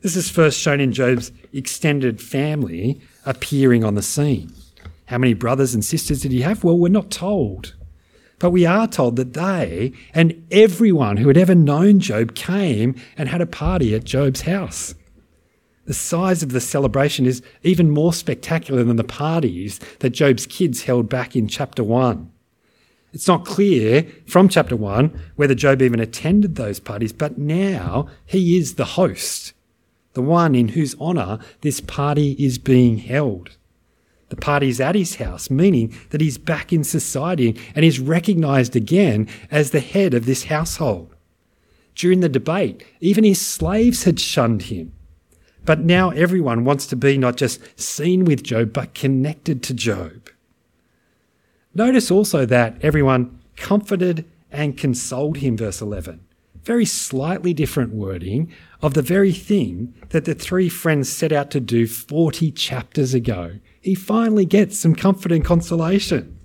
This 0.00 0.16
is 0.16 0.28
first 0.28 0.58
shown 0.58 0.80
in 0.80 0.92
Job's 0.92 1.30
extended 1.52 2.20
family 2.20 3.00
appearing 3.24 3.84
on 3.84 3.94
the 3.94 4.02
scene. 4.02 4.52
How 5.06 5.18
many 5.18 5.34
brothers 5.34 5.74
and 5.74 5.84
sisters 5.84 6.22
did 6.22 6.32
he 6.32 6.40
have? 6.40 6.64
Well, 6.64 6.76
we're 6.76 6.88
not 6.88 7.10
told. 7.10 7.74
But 8.40 8.50
we 8.50 8.66
are 8.66 8.88
told 8.88 9.14
that 9.16 9.34
they 9.34 9.92
and 10.12 10.44
everyone 10.50 11.18
who 11.18 11.28
had 11.28 11.36
ever 11.36 11.54
known 11.54 12.00
Job 12.00 12.34
came 12.34 12.96
and 13.16 13.28
had 13.28 13.40
a 13.40 13.46
party 13.46 13.94
at 13.94 14.02
Job's 14.02 14.40
house. 14.40 14.96
The 15.84 15.94
size 15.94 16.42
of 16.42 16.50
the 16.50 16.60
celebration 16.60 17.26
is 17.26 17.42
even 17.62 17.90
more 17.90 18.12
spectacular 18.12 18.82
than 18.82 18.96
the 18.96 19.04
parties 19.04 19.78
that 20.00 20.10
Job's 20.10 20.46
kids 20.46 20.82
held 20.82 21.08
back 21.08 21.36
in 21.36 21.46
chapter 21.46 21.84
1. 21.84 22.31
It's 23.12 23.28
not 23.28 23.44
clear 23.44 24.06
from 24.26 24.48
chapter 24.48 24.74
1 24.74 25.18
whether 25.36 25.54
Job 25.54 25.82
even 25.82 26.00
attended 26.00 26.56
those 26.56 26.80
parties, 26.80 27.12
but 27.12 27.38
now 27.38 28.08
he 28.24 28.56
is 28.56 28.74
the 28.74 28.84
host, 28.84 29.52
the 30.14 30.22
one 30.22 30.54
in 30.54 30.68
whose 30.68 30.98
honour 30.98 31.38
this 31.60 31.80
party 31.80 32.32
is 32.38 32.58
being 32.58 32.98
held. 32.98 33.50
The 34.30 34.36
party's 34.36 34.80
at 34.80 34.94
his 34.94 35.16
house, 35.16 35.50
meaning 35.50 35.94
that 36.08 36.22
he's 36.22 36.38
back 36.38 36.72
in 36.72 36.84
society 36.84 37.54
and 37.74 37.84
is 37.84 38.00
recognised 38.00 38.74
again 38.74 39.28
as 39.50 39.70
the 39.70 39.80
head 39.80 40.14
of 40.14 40.24
this 40.24 40.44
household. 40.44 41.14
During 41.94 42.20
the 42.20 42.30
debate, 42.30 42.82
even 43.00 43.24
his 43.24 43.40
slaves 43.46 44.04
had 44.04 44.18
shunned 44.18 44.62
him. 44.62 44.94
But 45.66 45.80
now 45.80 46.10
everyone 46.10 46.64
wants 46.64 46.86
to 46.86 46.96
be 46.96 47.18
not 47.18 47.36
just 47.36 47.60
seen 47.78 48.24
with 48.24 48.42
Job, 48.42 48.72
but 48.72 48.94
connected 48.94 49.62
to 49.64 49.74
Job. 49.74 50.30
Notice 51.74 52.10
also 52.10 52.44
that 52.46 52.76
everyone 52.82 53.40
comforted 53.56 54.24
and 54.50 54.76
consoled 54.76 55.38
him, 55.38 55.56
verse 55.56 55.80
11. 55.80 56.20
Very 56.62 56.84
slightly 56.84 57.52
different 57.52 57.92
wording 57.92 58.52
of 58.82 58.94
the 58.94 59.02
very 59.02 59.32
thing 59.32 59.94
that 60.10 60.26
the 60.26 60.34
three 60.34 60.68
friends 60.68 61.10
set 61.10 61.32
out 61.32 61.50
to 61.50 61.60
do 61.60 61.86
40 61.86 62.52
chapters 62.52 63.14
ago. 63.14 63.58
He 63.80 63.94
finally 63.94 64.44
gets 64.44 64.78
some 64.78 64.94
comfort 64.94 65.32
and 65.32 65.44
consolation. 65.44 66.38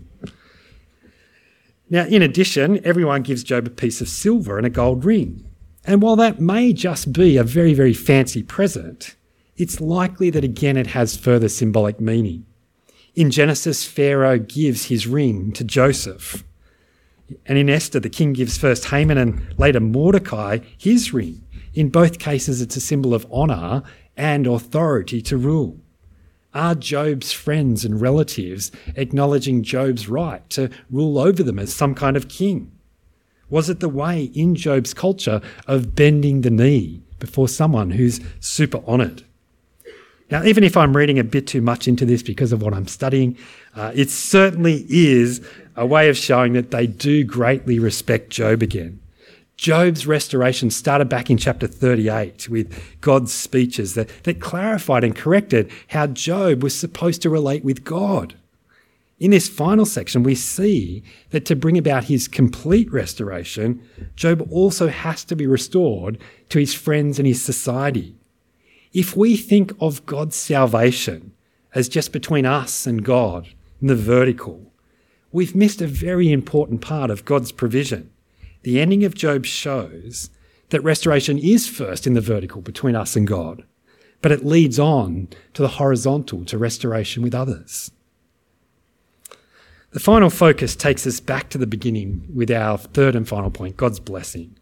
Now, 1.90 2.06
in 2.06 2.22
addition, 2.22 2.84
everyone 2.86 3.22
gives 3.22 3.44
Job 3.44 3.68
a 3.68 3.70
piece 3.70 4.02
of 4.02 4.10
silver 4.10 4.58
and 4.58 4.66
a 4.66 4.72
gold 4.72 5.06
ring. 5.06 5.46
And 5.86 6.02
while 6.02 6.16
that 6.16 6.42
may 6.42 6.74
just 6.74 7.14
be 7.14 7.38
a 7.38 7.44
very, 7.44 7.74
very 7.74 7.94
fancy 7.94 8.44
present, 8.44 9.16
it's 9.56 9.80
likely 9.80 10.30
that 10.32 10.44
again 10.44 10.78
it 10.78 10.88
has 10.88 11.16
further 11.16 11.48
symbolic 11.48 12.02
meaning. 12.02 12.46
In 13.18 13.32
Genesis, 13.32 13.84
Pharaoh 13.84 14.38
gives 14.38 14.86
his 14.86 15.08
ring 15.08 15.52
to 15.54 15.64
Joseph. 15.64 16.44
And 17.48 17.58
in 17.58 17.68
Esther, 17.68 18.00
the 18.00 18.12
king 18.12 18.34
gives 18.34 18.60
first 18.60 18.86
Haman 18.86 19.18
and 19.18 19.42
later 19.58 19.80
Mordecai 19.80 20.60
his 20.78 21.16
ring. 21.16 21.42
In 21.74 21.90
both 21.90 22.20
cases, 22.20 22.62
it's 22.62 22.76
a 22.76 22.80
symbol 22.80 23.16
of 23.16 23.26
honour 23.32 23.82
and 24.16 24.46
authority 24.46 25.20
to 25.24 25.36
rule. 25.36 25.80
Are 26.54 26.76
Job's 26.76 27.32
friends 27.32 27.84
and 27.84 28.00
relatives 28.00 28.72
acknowledging 28.96 29.64
Job's 29.64 30.08
right 30.08 30.48
to 30.52 30.70
rule 30.92 31.18
over 31.18 31.42
them 31.42 31.58
as 31.58 31.74
some 31.74 31.96
kind 31.96 32.18
of 32.18 32.30
king? 32.30 32.72
Was 33.50 33.68
it 33.68 33.80
the 33.80 33.90
way 33.90 34.26
in 34.26 34.54
Job's 34.54 34.94
culture 34.94 35.42
of 35.66 35.96
bending 35.96 36.42
the 36.42 36.52
knee 36.52 37.02
before 37.18 37.48
someone 37.48 37.90
who's 37.90 38.22
super 38.40 38.84
honoured? 38.88 39.24
Now, 40.30 40.44
even 40.44 40.64
if 40.64 40.76
I'm 40.76 40.96
reading 40.96 41.20
a 41.20 41.24
bit 41.24 41.48
too 41.48 41.62
much 41.62 41.88
into 41.88 42.06
this 42.06 42.22
because 42.22 42.52
of 42.52 42.62
what 42.62 42.74
I'm 42.74 42.88
studying, 42.88 43.38
uh, 43.76 43.92
it 43.96 44.10
certainly 44.10 44.86
is 44.90 45.46
a 45.76 45.86
way 45.86 46.10
of 46.10 46.18
showing 46.18 46.54
that 46.54 46.72
they 46.72 46.86
do 46.88 47.24
greatly 47.24 47.80
respect 47.80 48.30
Job 48.30 48.62
again. 48.62 49.00
Job's 49.56 50.06
restoration 50.06 50.70
started 50.70 51.10
back 51.10 51.30
in 51.30 51.38
chapter 51.38 51.66
38 51.66 52.48
with 52.50 53.02
God's 53.02 53.34
speeches 53.34 53.96
that, 53.96 54.10
that 54.24 54.40
clarified 54.40 55.04
and 55.04 55.16
corrected 55.16 55.72
how 55.88 56.08
Job 56.08 56.62
was 56.62 56.78
supposed 56.78 57.22
to 57.24 57.30
relate 57.30 57.64
with 57.64 57.84
God. 57.84 58.36
In 59.20 59.32
this 59.32 59.50
final 59.50 59.86
section, 59.86 60.22
we 60.22 60.36
see 60.36 61.04
that 61.32 61.46
to 61.46 61.56
bring 61.56 61.78
about 61.78 62.04
his 62.04 62.28
complete 62.28 62.92
restoration, 62.92 63.82
Job 64.16 64.48
also 64.52 64.90
has 64.90 65.24
to 65.24 65.36
be 65.36 65.48
restored 65.48 66.20
to 66.50 66.60
his 66.60 66.76
friends 66.76 67.18
and 67.18 67.28
his 67.28 67.44
society. 67.44 68.16
If 68.98 69.16
we 69.16 69.38
think 69.38 69.74
of 69.80 70.08
God's 70.08 70.36
salvation 70.36 71.34
as 71.76 71.88
just 71.88 72.12
between 72.12 72.48
us 72.48 72.88
and 72.88 73.06
God 73.06 73.48
in 73.80 73.90
the 73.90 73.96
vertical, 73.96 74.74
we've 75.32 75.56
missed 75.56 75.84
a 75.84 75.86
very 75.86 76.32
important 76.32 76.82
part 76.82 77.12
of 77.12 77.24
God's 77.24 77.52
provision. 77.52 78.10
The 78.64 78.80
ending 78.80 79.06
of 79.06 79.14
Job 79.14 79.46
shows 79.46 80.32
that 80.70 80.82
restoration 80.82 81.38
is 81.38 81.68
first 81.68 82.08
in 82.08 82.16
the 82.16 82.22
vertical 82.22 82.60
between 82.62 82.96
us 82.96 83.16
and 83.16 83.28
God, 83.28 83.66
but 84.24 84.32
it 84.32 84.44
leads 84.44 84.80
on 84.80 85.28
to 85.54 85.62
the 85.62 85.78
horizontal 85.78 86.44
to 86.46 86.58
restoration 86.58 87.22
with 87.22 87.36
others. 87.36 87.92
The 89.92 90.00
final 90.00 90.32
focus 90.32 90.76
takes 90.76 91.06
us 91.06 91.20
back 91.20 91.52
to 91.52 91.60
the 91.60 91.68
beginning 91.68 92.28
with 92.34 92.50
our 92.50 92.80
third 92.80 93.16
and 93.16 93.28
final 93.28 93.52
point 93.52 93.78
God's 93.78 94.00
blessing. 94.00 94.58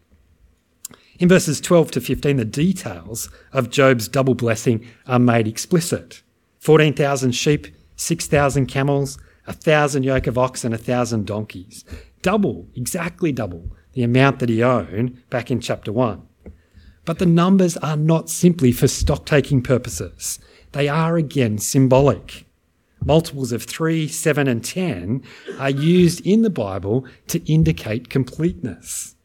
In 1.18 1.28
verses 1.28 1.60
12 1.62 1.92
to 1.92 2.00
15, 2.00 2.36
the 2.36 2.44
details 2.44 3.30
of 3.52 3.70
Job's 3.70 4.06
double 4.06 4.34
blessing 4.34 4.86
are 5.06 5.18
made 5.18 5.48
explicit 5.48 6.22
14,000 6.60 7.32
sheep, 7.32 7.68
6,000 7.96 8.66
camels, 8.66 9.18
a 9.46 9.52
thousand 9.52 10.02
yoke 10.02 10.26
of 10.26 10.36
oxen, 10.36 10.72
and 10.72 10.80
a 10.80 10.84
thousand 10.84 11.26
donkeys. 11.26 11.84
Double, 12.22 12.66
exactly 12.74 13.32
double, 13.32 13.70
the 13.92 14.02
amount 14.02 14.40
that 14.40 14.48
he 14.48 14.62
owned 14.62 15.22
back 15.30 15.50
in 15.50 15.60
chapter 15.60 15.92
1. 15.92 16.20
But 17.04 17.18
the 17.18 17.26
numbers 17.26 17.76
are 17.78 17.96
not 17.96 18.28
simply 18.28 18.72
for 18.72 18.88
stock 18.88 19.24
taking 19.24 19.62
purposes, 19.62 20.38
they 20.72 20.88
are 20.88 21.16
again 21.16 21.58
symbolic. 21.58 22.44
multiples 23.04 23.52
of 23.52 23.62
3, 23.62 24.08
7, 24.08 24.48
and 24.48 24.64
10, 24.64 25.22
are 25.58 25.70
used 25.70 26.26
in 26.26 26.42
the 26.42 26.50
Bible 26.50 27.06
to 27.28 27.42
indicate 27.50 28.10
completeness. 28.10 29.15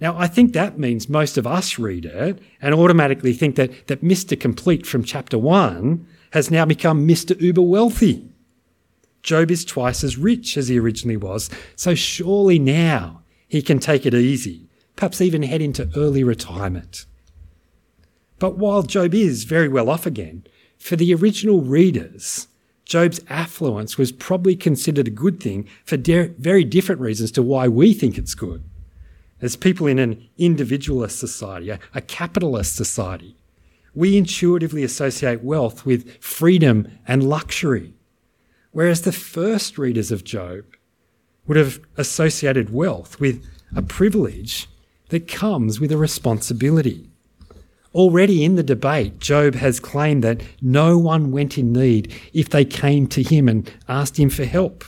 Now, 0.00 0.16
I 0.18 0.26
think 0.26 0.52
that 0.52 0.78
means 0.78 1.08
most 1.08 1.38
of 1.38 1.46
us 1.46 1.78
read 1.78 2.04
it 2.04 2.38
and 2.60 2.74
automatically 2.74 3.32
think 3.32 3.56
that, 3.56 3.86
that 3.86 4.02
Mr. 4.02 4.38
Complete 4.38 4.86
from 4.86 5.04
chapter 5.04 5.38
1 5.38 6.06
has 6.32 6.50
now 6.50 6.64
become 6.64 7.06
Mr. 7.06 7.40
Uber 7.40 7.62
Wealthy. 7.62 8.28
Job 9.22 9.50
is 9.50 9.64
twice 9.64 10.04
as 10.04 10.18
rich 10.18 10.56
as 10.56 10.68
he 10.68 10.78
originally 10.78 11.16
was, 11.16 11.48
so 11.76 11.94
surely 11.94 12.58
now 12.58 13.22
he 13.48 13.62
can 13.62 13.78
take 13.78 14.04
it 14.04 14.14
easy, 14.14 14.68
perhaps 14.96 15.20
even 15.20 15.42
head 15.42 15.62
into 15.62 15.88
early 15.96 16.24
retirement. 16.24 17.06
But 18.38 18.58
while 18.58 18.82
Job 18.82 19.14
is 19.14 19.44
very 19.44 19.68
well 19.68 19.88
off 19.88 20.06
again, 20.06 20.44
for 20.76 20.96
the 20.96 21.14
original 21.14 21.62
readers, 21.62 22.48
Job's 22.84 23.20
affluence 23.30 23.96
was 23.96 24.12
probably 24.12 24.56
considered 24.56 25.08
a 25.08 25.10
good 25.10 25.40
thing 25.40 25.66
for 25.84 25.96
de- 25.96 26.34
very 26.36 26.64
different 26.64 27.00
reasons 27.00 27.30
to 27.32 27.42
why 27.42 27.68
we 27.68 27.94
think 27.94 28.18
it's 28.18 28.34
good. 28.34 28.62
As 29.40 29.56
people 29.56 29.86
in 29.86 29.98
an 29.98 30.28
individualist 30.38 31.18
society, 31.18 31.70
a, 31.70 31.78
a 31.94 32.00
capitalist 32.00 32.76
society, 32.76 33.36
we 33.94 34.16
intuitively 34.16 34.82
associate 34.82 35.42
wealth 35.42 35.86
with 35.86 36.22
freedom 36.22 36.88
and 37.06 37.28
luxury. 37.28 37.94
Whereas 38.72 39.02
the 39.02 39.12
first 39.12 39.78
readers 39.78 40.10
of 40.10 40.24
Job 40.24 40.64
would 41.46 41.56
have 41.56 41.80
associated 41.96 42.72
wealth 42.72 43.20
with 43.20 43.44
a 43.76 43.82
privilege 43.82 44.68
that 45.10 45.28
comes 45.28 45.78
with 45.78 45.92
a 45.92 45.96
responsibility. 45.96 47.08
Already 47.94 48.44
in 48.44 48.56
the 48.56 48.62
debate, 48.64 49.20
Job 49.20 49.54
has 49.54 49.78
claimed 49.78 50.24
that 50.24 50.42
no 50.60 50.98
one 50.98 51.30
went 51.30 51.56
in 51.56 51.72
need 51.72 52.12
if 52.32 52.48
they 52.48 52.64
came 52.64 53.06
to 53.08 53.22
him 53.22 53.48
and 53.48 53.70
asked 53.88 54.18
him 54.18 54.30
for 54.30 54.44
help. 54.44 54.84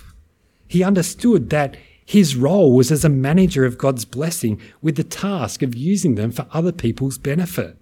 He 0.66 0.82
understood 0.82 1.50
that 1.50 1.76
his 2.06 2.36
role 2.36 2.72
was 2.72 2.92
as 2.92 3.04
a 3.04 3.08
manager 3.08 3.64
of 3.64 3.76
God's 3.76 4.04
blessing 4.04 4.60
with 4.80 4.96
the 4.96 5.04
task 5.04 5.60
of 5.60 5.74
using 5.74 6.14
them 6.14 6.30
for 6.30 6.46
other 6.52 6.72
people's 6.72 7.18
benefit. 7.18 7.76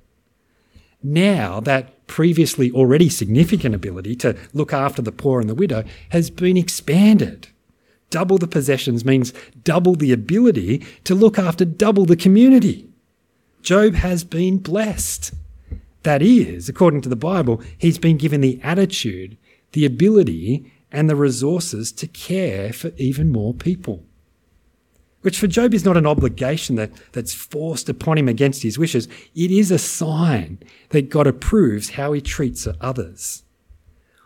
Now, 1.03 1.61
that 1.61 2.07
previously 2.07 2.73
already 2.73 3.11
significant 3.11 3.75
ability 3.75 4.17
to 4.17 4.35
look 4.55 4.73
after 4.73 5.03
the 5.03 5.13
poor 5.13 5.41
and 5.41 5.51
the 5.51 5.55
widow 5.55 5.85
has 6.09 6.31
been 6.31 6.57
expanded. 6.57 7.49
Double 8.09 8.39
the 8.39 8.49
possessions 8.49 9.05
means 9.05 9.35
double 9.63 9.95
the 9.95 10.13
ability 10.13 10.79
to 11.05 11.15
look 11.15 11.39
after 11.39 11.67
double 11.67 12.07
the 12.07 12.17
community. 12.17 12.89
Job 13.61 13.95
has 13.95 14.25
been 14.25 14.57
blessed. 14.57 15.35
That 16.03 16.23
is, 16.23 16.69
according 16.71 17.03
to 17.03 17.09
the 17.11 17.17
Bible, 17.17 17.61
he's 17.77 17.99
been 17.99 18.17
given 18.17 18.41
the 18.41 18.61
attitude, 18.63 19.37
the 19.73 19.85
ability, 19.85 20.73
and 20.91 21.11
the 21.11 21.17
resources 21.17 21.93
to 21.93 22.07
care 22.07 22.73
for 22.73 22.93
even 22.97 23.31
more 23.31 23.53
people. 23.53 24.05
Which 25.25 25.39
for 25.39 25.47
Job 25.47 25.73
is 25.73 25.87
not 25.87 25.97
an 25.97 26.07
obligation 26.07 26.77
that, 26.77 26.91
that's 27.13 27.33
forced 27.33 27.89
upon 27.89 28.19
him 28.19 28.29
against 28.29 28.63
his 28.63 28.79
wishes. 28.79 29.09
It 29.35 29.51
is 29.51 29.71
a 29.71 29.79
sign 29.79 30.59
that 30.91 31.09
God 31.09 31.27
approves 31.27 31.93
how 31.93 32.13
he 32.13 32.21
treats 32.21 32.69
others. 32.79 33.43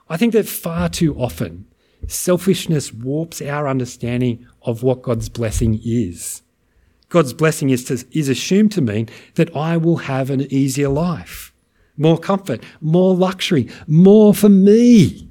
I 0.09 0.17
think 0.17 0.33
that 0.33 0.49
far 0.49 0.89
too 0.89 1.15
often, 1.15 1.67
selfishness 2.09 2.93
warps 2.93 3.41
our 3.41 3.69
understanding 3.69 4.45
of 4.63 4.83
what 4.83 5.03
God's 5.03 5.29
blessing 5.29 5.81
is. 5.85 6.43
God's 7.11 7.33
blessing 7.33 7.71
is, 7.71 7.85
to, 7.85 8.05
is 8.11 8.29
assumed 8.29 8.73
to 8.73 8.81
mean 8.81 9.09
that 9.37 9.55
I 9.55 9.77
will 9.77 9.99
have 9.99 10.31
an 10.31 10.53
easier 10.53 10.89
life, 10.89 11.53
more 11.97 12.19
comfort, 12.19 12.65
more 12.81 13.15
luxury, 13.15 13.69
more 13.87 14.35
for 14.35 14.49
me. 14.49 15.29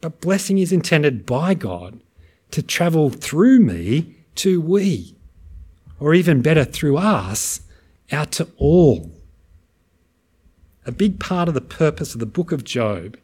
But 0.00 0.20
blessing 0.20 0.58
is 0.58 0.72
intended 0.72 1.26
by 1.26 1.54
God 1.54 1.98
to 2.52 2.62
travel 2.62 3.10
through 3.10 3.58
me 3.58 4.14
to 4.38 4.60
we, 4.60 5.16
or 6.00 6.14
even 6.14 6.42
better, 6.42 6.64
through 6.64 6.96
us, 6.96 7.60
out 8.10 8.32
to 8.32 8.48
all. 8.56 9.12
A 10.86 10.92
big 10.92 11.20
part 11.20 11.48
of 11.48 11.54
the 11.54 11.60
purpose 11.60 12.14
of 12.14 12.20
the 12.20 12.26
book 12.26 12.50
of 12.50 12.64
Job 12.64 13.18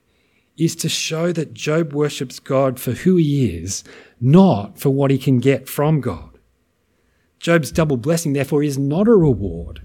is 0.57 0.77
to 0.77 0.89
show 0.89 1.33
that 1.33 1.55
Job 1.55 1.93
worships 1.93 2.39
God 2.39 2.79
for 2.79 2.93
who 2.93 3.17
he 3.17 3.47
is, 3.57 3.83
not 4.21 4.79
for 4.79 4.91
what 4.91 5.11
he 5.11 5.19
can 5.19 5.41
get 5.41 5.69
from 5.69 6.01
God. 6.01 6.39
Job's 7.41 7.73
double 7.73 7.97
blessing, 7.97 8.33
therefore, 8.33 8.63
is 8.63 8.79
not 8.79 9.09
a 9.09 9.15
reward 9.15 9.83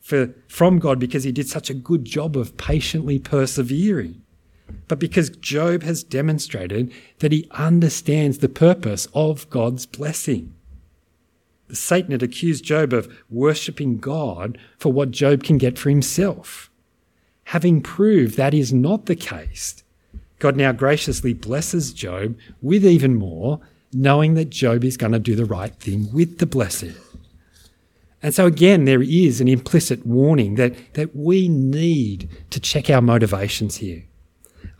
for, 0.00 0.34
from 0.48 0.78
God 0.78 0.98
because 0.98 1.24
he 1.24 1.32
did 1.32 1.48
such 1.48 1.70
a 1.70 1.74
good 1.74 2.04
job 2.04 2.36
of 2.36 2.56
patiently 2.56 3.18
persevering, 3.18 4.22
but 4.88 4.98
because 4.98 5.30
Job 5.30 5.82
has 5.82 6.04
demonstrated 6.04 6.92
that 7.18 7.32
he 7.32 7.48
understands 7.52 8.38
the 8.38 8.48
purpose 8.48 9.08
of 9.14 9.48
God's 9.50 9.86
blessing. 9.86 10.54
Satan 11.72 12.12
had 12.12 12.22
accused 12.22 12.64
Job 12.64 12.92
of 12.92 13.12
worshipping 13.28 13.98
God 13.98 14.58
for 14.78 14.92
what 14.92 15.10
Job 15.10 15.42
can 15.42 15.58
get 15.58 15.78
for 15.78 15.90
himself. 15.90 16.70
Having 17.44 17.82
proved 17.82 18.36
that 18.36 18.54
is 18.54 18.72
not 18.72 19.06
the 19.06 19.16
case, 19.16 19.82
God 20.38 20.56
now 20.56 20.72
graciously 20.72 21.32
blesses 21.32 21.92
Job 21.92 22.36
with 22.60 22.84
even 22.84 23.14
more 23.14 23.60
knowing 23.92 24.34
that 24.34 24.50
Job 24.50 24.84
is 24.84 24.96
going 24.96 25.12
to 25.12 25.18
do 25.18 25.34
the 25.34 25.44
right 25.44 25.74
thing 25.76 26.12
with 26.12 26.38
the 26.38 26.46
blessing. 26.46 26.94
And 28.22 28.34
so, 28.34 28.46
again, 28.46 28.84
there 28.84 29.02
is 29.02 29.40
an 29.40 29.48
implicit 29.48 30.04
warning 30.06 30.56
that, 30.56 30.74
that 30.94 31.14
we 31.14 31.48
need 31.48 32.28
to 32.50 32.60
check 32.60 32.90
our 32.90 33.00
motivations 33.00 33.76
here. 33.76 34.04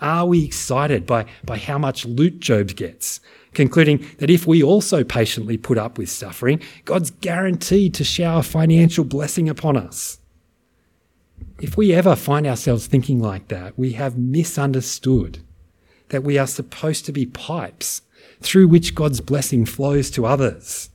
Are 0.00 0.26
we 0.26 0.44
excited 0.44 1.06
by, 1.06 1.26
by 1.44 1.58
how 1.58 1.78
much 1.78 2.04
loot 2.04 2.40
Job 2.40 2.76
gets? 2.76 3.20
Concluding 3.54 4.06
that 4.18 4.30
if 4.30 4.46
we 4.46 4.62
also 4.62 5.02
patiently 5.02 5.56
put 5.56 5.78
up 5.78 5.96
with 5.96 6.10
suffering, 6.10 6.60
God's 6.84 7.10
guaranteed 7.10 7.94
to 7.94 8.04
shower 8.04 8.42
financial 8.42 9.04
blessing 9.04 9.48
upon 9.48 9.76
us. 9.76 10.18
If 11.60 11.76
we 11.76 11.94
ever 11.94 12.14
find 12.14 12.46
ourselves 12.46 12.86
thinking 12.86 13.18
like 13.18 13.48
that, 13.48 13.78
we 13.78 13.92
have 13.92 14.18
misunderstood 14.18 15.38
that 16.10 16.22
we 16.22 16.36
are 16.36 16.46
supposed 16.46 17.06
to 17.06 17.12
be 17.12 17.26
pipes 17.26 18.02
through 18.40 18.68
which 18.68 18.94
God's 18.94 19.22
blessing 19.22 19.64
flows 19.64 20.10
to 20.12 20.26
others. 20.26 20.90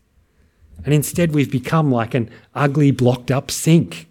And 0.86 0.94
instead, 0.94 1.34
we've 1.34 1.52
become 1.52 1.92
like 1.92 2.14
an 2.14 2.30
ugly, 2.54 2.92
blocked 2.92 3.32
up 3.32 3.50
sink. 3.50 4.08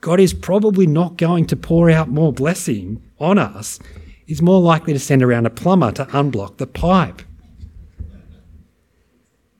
God 0.00 0.20
is 0.20 0.32
probably 0.32 0.86
not 0.86 1.16
going 1.16 1.46
to 1.46 1.56
pour 1.56 1.90
out 1.90 2.08
more 2.08 2.32
blessing 2.32 3.02
on 3.20 3.38
us. 3.38 3.78
is 4.26 4.40
more 4.40 4.60
likely 4.60 4.92
to 4.92 4.98
send 4.98 5.22
around 5.22 5.46
a 5.46 5.50
plumber 5.50 5.92
to 5.92 6.04
unblock 6.06 6.56
the 6.56 6.66
pipe. 6.66 7.22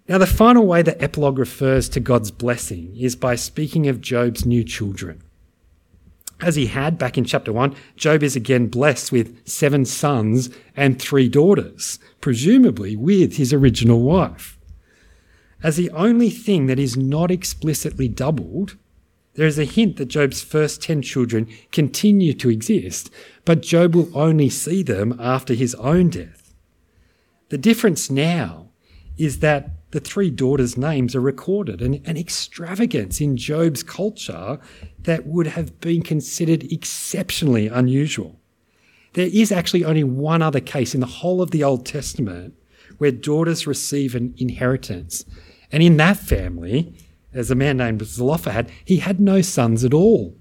Now, 0.09 0.19
the 0.19 0.27
final 0.27 0.67
way 0.67 0.83
the 0.83 1.01
epilogue 1.01 1.39
refers 1.39 1.89
to 1.91 2.01
God's 2.01 2.31
blessing 2.31 2.97
is 2.97 3.15
by 3.15 3.37
speaking 3.37 3.87
of 3.87 4.01
Job's 4.01 4.45
new 4.45 4.65
children. 4.65 5.23
As 6.41 6.57
he 6.57 6.67
had 6.67 6.99
back 6.99 7.19
in 7.19 7.25
chapter 7.25 7.53
1, 7.53 7.75
Job 7.97 8.23
is 8.23 8.35
again 8.35 8.69
blessed 8.69 9.13
with 9.13 9.47
seven 9.47 9.85
sons 9.85 10.51
and 10.75 11.01
three 11.01 11.29
daughters, 11.29 11.99
presumably 12.21 12.97
with 12.97 13.37
his 13.37 13.53
original 13.53 14.01
wife. 14.01 14.59
As 15.63 15.77
the 15.77 15.91
only 15.91 16.31
thing 16.31 16.67
that 16.67 16.79
is 16.79 16.97
not 16.97 17.31
explicitly 17.31 18.09
doubled, 18.09 18.77
there 19.35 19.47
is 19.47 19.59
a 19.59 19.65
hint 19.65 19.97
that 19.97 20.07
Job's 20.07 20.43
first 20.43 20.83
10 20.83 21.03
children 21.03 21.49
continue 21.73 22.33
to 22.35 22.51
exist, 22.51 23.11
but 23.45 23.63
Job 23.63 23.95
will 23.95 24.11
only 24.15 24.49
see 24.49 24.83
them 24.83 25.17
after 25.21 25.55
his 25.55 25.75
own 25.77 26.11
death. 26.11 26.55
The 27.49 27.59
difference 27.59 28.11
now 28.11 28.69
is 29.17 29.41
that 29.41 29.71
the 29.91 30.01
three 30.01 30.31
daughters' 30.31 30.77
names 30.77 31.17
are 31.17 31.21
recorded, 31.21 31.83
an, 31.83 32.01
an 32.05 32.17
extravagance 32.17 33.21
in 33.21 33.37
Job's 33.37 33.83
culture 33.83 34.59
that 35.01 35.27
would 35.27 35.49
have 35.49 35.81
been 35.81 36.03
considered 36.03 36.73
exceptionally 36.73 37.67
unusual. 37.67 38.41
There 39.15 39.29
is 39.33 39.51
actually 39.51 39.85
only 39.85 40.05
one 40.05 40.43
other 40.43 40.61
case 40.61 40.95
in 40.95 41.01
the 41.01 41.07
whole 41.07 41.43
of 41.43 41.51
the 41.51 41.65
Old 41.65 41.85
Testament 41.85 42.55
where 42.99 43.11
daughters 43.11 43.67
receive 43.67 44.15
an 44.15 44.35
inheritance. 44.37 45.25
And 45.73 45.83
in 45.83 45.97
that 45.97 46.17
family, 46.17 46.95
as 47.33 47.51
a 47.51 47.55
man 47.55 47.77
named 47.77 48.05
Zelophehad, 48.05 48.71
he 48.85 48.99
had 48.99 49.21
no 49.21 49.41
sons 49.41 49.85
at 49.85 49.95
all. 49.95 50.37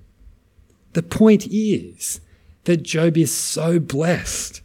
The 0.93 1.03
point 1.03 1.47
is 1.47 2.21
that 2.63 2.83
Job 2.83 3.17
is 3.17 3.33
so 3.33 3.79
blessed 3.79 4.61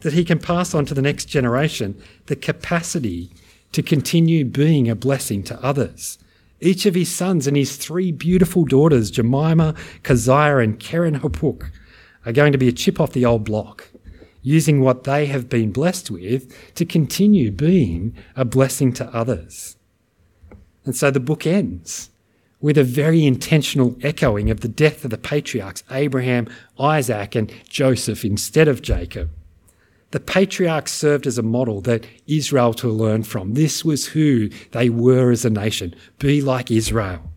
that 0.00 0.12
he 0.12 0.24
can 0.24 0.38
pass 0.38 0.74
on 0.74 0.84
to 0.86 0.94
the 0.94 1.02
next 1.02 1.24
generation 1.24 2.00
the 2.26 2.36
capacity 2.36 3.30
to 3.72 3.82
continue 3.82 4.44
being 4.44 4.88
a 4.88 4.94
blessing 4.94 5.42
to 5.44 5.62
others. 5.64 6.18
Each 6.60 6.86
of 6.86 6.94
his 6.94 7.08
sons 7.08 7.46
and 7.46 7.56
his 7.56 7.76
three 7.76 8.12
beautiful 8.12 8.64
daughters, 8.64 9.10
Jemima, 9.10 9.74
Keziah, 10.02 10.58
and 10.58 10.78
Keren 10.78 11.20
Happuch, 11.20 11.70
are 12.24 12.32
going 12.32 12.52
to 12.52 12.58
be 12.58 12.68
a 12.68 12.72
chip 12.72 13.00
off 13.00 13.12
the 13.12 13.24
old 13.24 13.44
block, 13.44 13.88
using 14.42 14.80
what 14.80 15.04
they 15.04 15.26
have 15.26 15.48
been 15.48 15.72
blessed 15.72 16.10
with 16.10 16.54
to 16.74 16.84
continue 16.84 17.50
being 17.50 18.14
a 18.36 18.44
blessing 18.44 18.92
to 18.94 19.06
others. 19.14 19.73
And 20.84 20.94
so 20.94 21.10
the 21.10 21.20
book 21.20 21.46
ends 21.46 22.10
with 22.60 22.78
a 22.78 22.84
very 22.84 23.26
intentional 23.26 23.96
echoing 24.02 24.50
of 24.50 24.60
the 24.60 24.68
death 24.68 25.04
of 25.04 25.10
the 25.10 25.18
patriarchs 25.18 25.82
Abraham, 25.90 26.48
Isaac, 26.78 27.34
and 27.34 27.52
Joseph 27.68 28.24
instead 28.24 28.68
of 28.68 28.82
Jacob. 28.82 29.30
The 30.12 30.20
patriarchs 30.20 30.92
served 30.92 31.26
as 31.26 31.38
a 31.38 31.42
model 31.42 31.80
that 31.82 32.06
Israel 32.26 32.72
to 32.74 32.88
learn 32.88 33.24
from. 33.24 33.54
This 33.54 33.84
was 33.84 34.06
who 34.06 34.48
they 34.70 34.88
were 34.88 35.30
as 35.30 35.44
a 35.44 35.50
nation. 35.50 35.94
Be 36.18 36.40
like 36.40 36.70
Israel. 36.70 37.32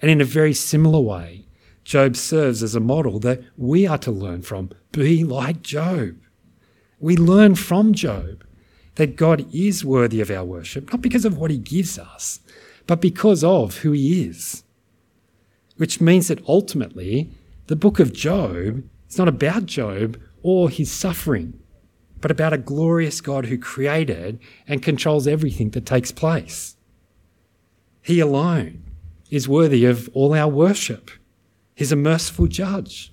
And 0.00 0.10
in 0.10 0.20
a 0.20 0.24
very 0.24 0.54
similar 0.54 1.00
way, 1.00 1.46
Job 1.84 2.16
serves 2.16 2.62
as 2.62 2.74
a 2.74 2.80
model 2.80 3.18
that 3.20 3.42
we 3.58 3.86
are 3.86 3.98
to 3.98 4.10
learn 4.10 4.42
from. 4.42 4.70
Be 4.92 5.24
like 5.24 5.62
Job. 5.62 6.16
We 6.98 7.16
learn 7.16 7.54
from 7.54 7.92
Job 7.92 8.42
that 8.96 9.16
God 9.16 9.46
is 9.52 9.84
worthy 9.84 10.20
of 10.20 10.30
our 10.30 10.44
worship, 10.44 10.92
not 10.92 11.02
because 11.02 11.24
of 11.24 11.36
what 11.36 11.50
he 11.50 11.58
gives 11.58 11.98
us, 11.98 12.40
but 12.86 13.00
because 13.00 13.42
of 13.42 13.78
who 13.78 13.92
he 13.92 14.24
is. 14.26 14.62
Which 15.76 16.00
means 16.00 16.28
that 16.28 16.46
ultimately, 16.46 17.30
the 17.66 17.76
book 17.76 17.98
of 17.98 18.12
Job 18.12 18.84
is 19.08 19.18
not 19.18 19.28
about 19.28 19.66
Job 19.66 20.20
or 20.42 20.70
his 20.70 20.92
suffering 20.92 21.58
but 22.24 22.30
about 22.30 22.54
a 22.54 22.56
glorious 22.56 23.20
God 23.20 23.44
who 23.44 23.58
created 23.58 24.40
and 24.66 24.82
controls 24.82 25.26
everything 25.26 25.68
that 25.72 25.84
takes 25.84 26.10
place. 26.10 26.74
He 28.00 28.18
alone 28.18 28.82
is 29.28 29.46
worthy 29.46 29.84
of 29.84 30.08
all 30.14 30.32
our 30.32 30.48
worship. 30.48 31.10
He's 31.74 31.92
a 31.92 31.96
merciful 31.96 32.46
judge. 32.46 33.12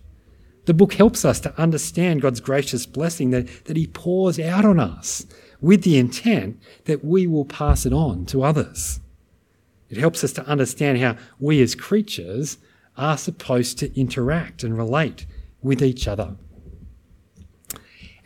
The 0.63 0.73
book 0.73 0.93
helps 0.93 1.25
us 1.25 1.41
to 1.41 1.53
understand 1.59 2.21
God's 2.21 2.39
gracious 2.39 2.85
blessing 2.85 3.31
that, 3.31 3.65
that 3.65 3.75
He 3.75 3.85
pours 3.85 4.39
out 4.39 4.63
on 4.63 4.79
us 4.79 5.25
with 5.61 5.83
the 5.83 5.97
intent 5.97 6.59
that 6.85 7.05
we 7.05 7.27
will 7.27 7.45
pass 7.45 7.85
it 7.85 7.93
on 7.93 8.25
to 8.25 8.43
others. 8.43 8.99
It 9.89 9.97
helps 9.97 10.23
us 10.23 10.33
to 10.33 10.45
understand 10.45 10.97
how 10.99 11.17
we 11.39 11.61
as 11.61 11.75
creatures 11.75 12.57
are 12.97 13.17
supposed 13.17 13.77
to 13.79 13.99
interact 13.99 14.63
and 14.63 14.77
relate 14.77 15.25
with 15.61 15.81
each 15.81 16.07
other. 16.07 16.35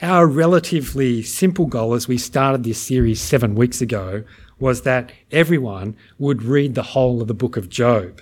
Our 0.02 0.28
relatively 0.28 1.24
simple 1.24 1.66
goal 1.66 1.94
as 1.94 2.08
we 2.08 2.18
started 2.18 2.64
this 2.64 2.82
series 2.82 3.22
seven 3.22 3.56
weeks 3.56 3.82
ago 3.82 4.24
was 4.60 4.82
that 4.82 5.12
everyone 5.32 5.96
would 6.18 6.44
read 6.44 6.76
the 6.76 6.84
whole 6.84 7.22
of 7.22 7.28
the 7.28 7.34
book 7.34 7.58
of 7.58 7.70
Job. 7.70 8.22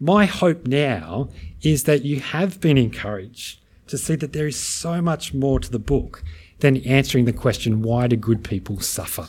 My 0.00 0.26
hope 0.26 0.66
now 0.66 1.28
is 1.62 1.84
that 1.84 2.04
you 2.04 2.20
have 2.20 2.60
been 2.60 2.78
encouraged 2.78 3.60
to 3.88 3.98
see 3.98 4.14
that 4.16 4.32
there 4.32 4.46
is 4.46 4.58
so 4.58 5.02
much 5.02 5.34
more 5.34 5.58
to 5.58 5.70
the 5.70 5.78
book 5.78 6.22
than 6.60 6.78
answering 6.78 7.24
the 7.24 7.32
question, 7.32 7.82
why 7.82 8.06
do 8.06 8.16
good 8.16 8.44
people 8.44 8.80
suffer? 8.80 9.28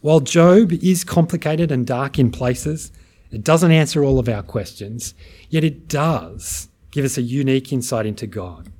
While 0.00 0.20
Job 0.20 0.72
is 0.72 1.04
complicated 1.04 1.70
and 1.70 1.86
dark 1.86 2.18
in 2.18 2.30
places, 2.30 2.92
it 3.30 3.44
doesn't 3.44 3.72
answer 3.72 4.02
all 4.02 4.18
of 4.18 4.28
our 4.28 4.42
questions, 4.42 5.14
yet 5.48 5.64
it 5.64 5.88
does 5.88 6.68
give 6.90 7.04
us 7.04 7.18
a 7.18 7.22
unique 7.22 7.72
insight 7.72 8.06
into 8.06 8.26
God 8.26 8.70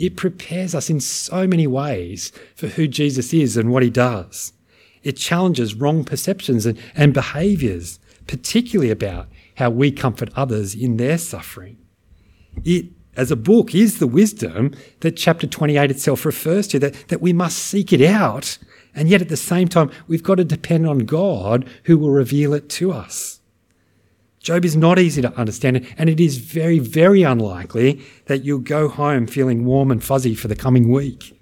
it 0.00 0.16
prepares 0.16 0.74
us 0.74 0.88
in 0.88 0.98
so 0.98 1.46
many 1.46 1.66
ways 1.66 2.32
for 2.56 2.68
who 2.68 2.88
Jesus 2.88 3.34
is 3.34 3.58
and 3.58 3.70
what 3.70 3.82
he 3.82 3.90
does. 3.90 4.54
It 5.02 5.18
challenges 5.18 5.74
wrong 5.74 6.04
perceptions 6.04 6.64
and, 6.64 6.78
and 6.94 7.12
behaviors, 7.12 8.00
particularly 8.26 8.90
about 8.90 9.28
how 9.56 9.68
we 9.68 9.92
comfort 9.92 10.30
others 10.34 10.74
in 10.74 10.96
their 10.96 11.18
suffering. 11.18 11.76
It, 12.64 12.86
as 13.16 13.30
a 13.30 13.36
book, 13.36 13.74
is 13.74 13.98
the 13.98 14.06
wisdom 14.06 14.72
that 15.00 15.16
chapter 15.16 15.46
28 15.46 15.90
itself 15.90 16.24
refers 16.24 16.68
to, 16.68 16.78
that, 16.78 17.08
that 17.08 17.20
we 17.20 17.32
must 17.32 17.58
seek 17.58 17.92
it 17.92 18.02
out, 18.02 18.58
and 18.94 19.08
yet 19.08 19.20
at 19.20 19.28
the 19.28 19.36
same 19.36 19.68
time, 19.68 19.90
we've 20.06 20.22
got 20.22 20.36
to 20.36 20.44
depend 20.44 20.86
on 20.86 21.00
God 21.00 21.68
who 21.84 21.98
will 21.98 22.10
reveal 22.10 22.54
it 22.54 22.68
to 22.70 22.92
us. 22.92 23.40
Job 24.38 24.64
is 24.64 24.76
not 24.76 24.98
easy 24.98 25.20
to 25.20 25.34
understand, 25.36 25.86
and 25.98 26.08
it 26.08 26.18
is 26.18 26.38
very, 26.38 26.78
very 26.78 27.22
unlikely 27.22 28.00
that 28.24 28.42
you'll 28.42 28.58
go 28.58 28.88
home 28.88 29.26
feeling 29.26 29.66
warm 29.66 29.90
and 29.90 30.02
fuzzy 30.02 30.34
for 30.34 30.48
the 30.48 30.56
coming 30.56 30.90
week. 30.90 31.36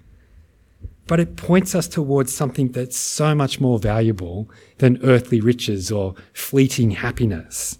But 1.07 1.19
it 1.19 1.37
points 1.37 1.73
us 1.73 1.87
towards 1.87 2.35
something 2.35 2.71
that's 2.71 2.97
so 2.97 3.33
much 3.33 3.61
more 3.61 3.79
valuable 3.79 4.49
than 4.79 5.03
earthly 5.03 5.39
riches 5.39 5.91
or 5.91 6.13
fleeting 6.33 6.91
happiness. 6.91 7.79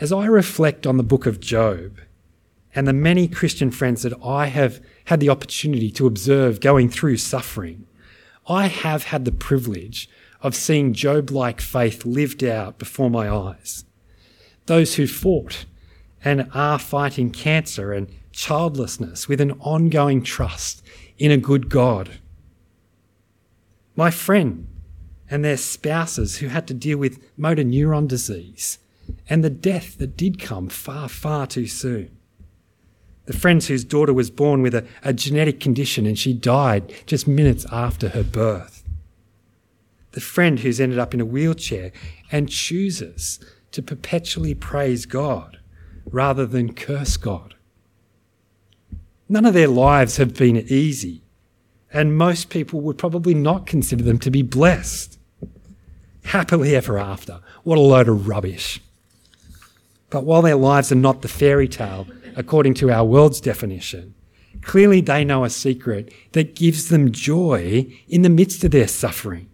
As 0.00 0.12
I 0.12 0.26
reflect 0.26 0.86
on 0.86 0.96
the 0.96 1.04
book 1.04 1.26
of 1.26 1.38
Job 1.38 2.00
and 2.74 2.86
the 2.86 2.92
many 2.92 3.28
Christian 3.28 3.70
friends 3.70 4.02
that 4.02 4.14
I 4.24 4.46
have 4.46 4.80
had 5.06 5.20
the 5.20 5.28
opportunity 5.28 5.90
to 5.92 6.06
observe 6.06 6.60
going 6.60 6.88
through 6.88 7.18
suffering, 7.18 7.86
I 8.46 8.66
have 8.66 9.04
had 9.04 9.24
the 9.24 9.32
privilege 9.32 10.08
of 10.40 10.54
seeing 10.54 10.92
Job 10.92 11.30
like 11.30 11.60
faith 11.60 12.04
lived 12.04 12.42
out 12.42 12.78
before 12.78 13.10
my 13.10 13.30
eyes 13.30 13.84
those 14.66 14.94
who 14.94 15.06
fought 15.06 15.64
and 16.24 16.48
are 16.54 16.78
fighting 16.78 17.30
cancer 17.30 17.92
and 17.92 18.08
childlessness 18.32 19.28
with 19.28 19.40
an 19.40 19.52
ongoing 19.60 20.22
trust 20.22 20.82
in 21.18 21.30
a 21.30 21.36
good 21.36 21.68
God. 21.68 22.20
My 23.96 24.10
friend 24.10 24.68
and 25.28 25.44
their 25.44 25.56
spouses 25.56 26.38
who 26.38 26.48
had 26.48 26.66
to 26.68 26.74
deal 26.74 26.98
with 26.98 27.22
motor 27.36 27.64
neuron 27.64 28.06
disease 28.06 28.78
and 29.28 29.42
the 29.42 29.50
death 29.50 29.98
that 29.98 30.16
did 30.16 30.40
come 30.40 30.68
far, 30.68 31.08
far 31.08 31.46
too 31.46 31.66
soon. 31.66 32.16
The 33.26 33.32
friends 33.32 33.68
whose 33.68 33.84
daughter 33.84 34.12
was 34.12 34.30
born 34.30 34.62
with 34.62 34.74
a, 34.74 34.86
a 35.04 35.12
genetic 35.12 35.60
condition 35.60 36.06
and 36.06 36.18
she 36.18 36.32
died 36.32 36.92
just 37.06 37.28
minutes 37.28 37.64
after 37.70 38.10
her 38.10 38.24
birth. 38.24 38.82
The 40.12 40.20
friend 40.20 40.58
who's 40.58 40.80
ended 40.80 40.98
up 40.98 41.14
in 41.14 41.20
a 41.20 41.24
wheelchair 41.24 41.92
and 42.30 42.48
chooses 42.48 43.38
to 43.70 43.82
perpetually 43.82 44.54
praise 44.54 45.06
God 45.06 45.58
rather 46.10 46.46
than 46.46 46.74
curse 46.74 47.16
God. 47.16 47.54
None 49.28 49.46
of 49.46 49.54
their 49.54 49.68
lives 49.68 50.18
have 50.18 50.34
been 50.34 50.58
easy, 50.68 51.22
and 51.92 52.18
most 52.18 52.50
people 52.50 52.80
would 52.82 52.98
probably 52.98 53.34
not 53.34 53.66
consider 53.66 54.04
them 54.04 54.18
to 54.18 54.30
be 54.30 54.42
blessed. 54.42 55.18
Happily 56.24 56.76
ever 56.76 56.98
after. 56.98 57.40
What 57.62 57.78
a 57.78 57.80
load 57.80 58.08
of 58.08 58.28
rubbish. 58.28 58.80
But 60.10 60.24
while 60.24 60.42
their 60.42 60.56
lives 60.56 60.92
are 60.92 60.96
not 60.96 61.22
the 61.22 61.28
fairy 61.28 61.66
tale, 61.66 62.06
according 62.36 62.74
to 62.74 62.90
our 62.90 63.04
world's 63.04 63.40
definition, 63.40 64.14
clearly 64.60 65.00
they 65.00 65.24
know 65.24 65.44
a 65.44 65.50
secret 65.50 66.12
that 66.32 66.54
gives 66.54 66.88
them 66.88 67.12
joy 67.12 67.86
in 68.08 68.22
the 68.22 68.28
midst 68.28 68.64
of 68.64 68.70
their 68.70 68.88
suffering. 68.88 69.48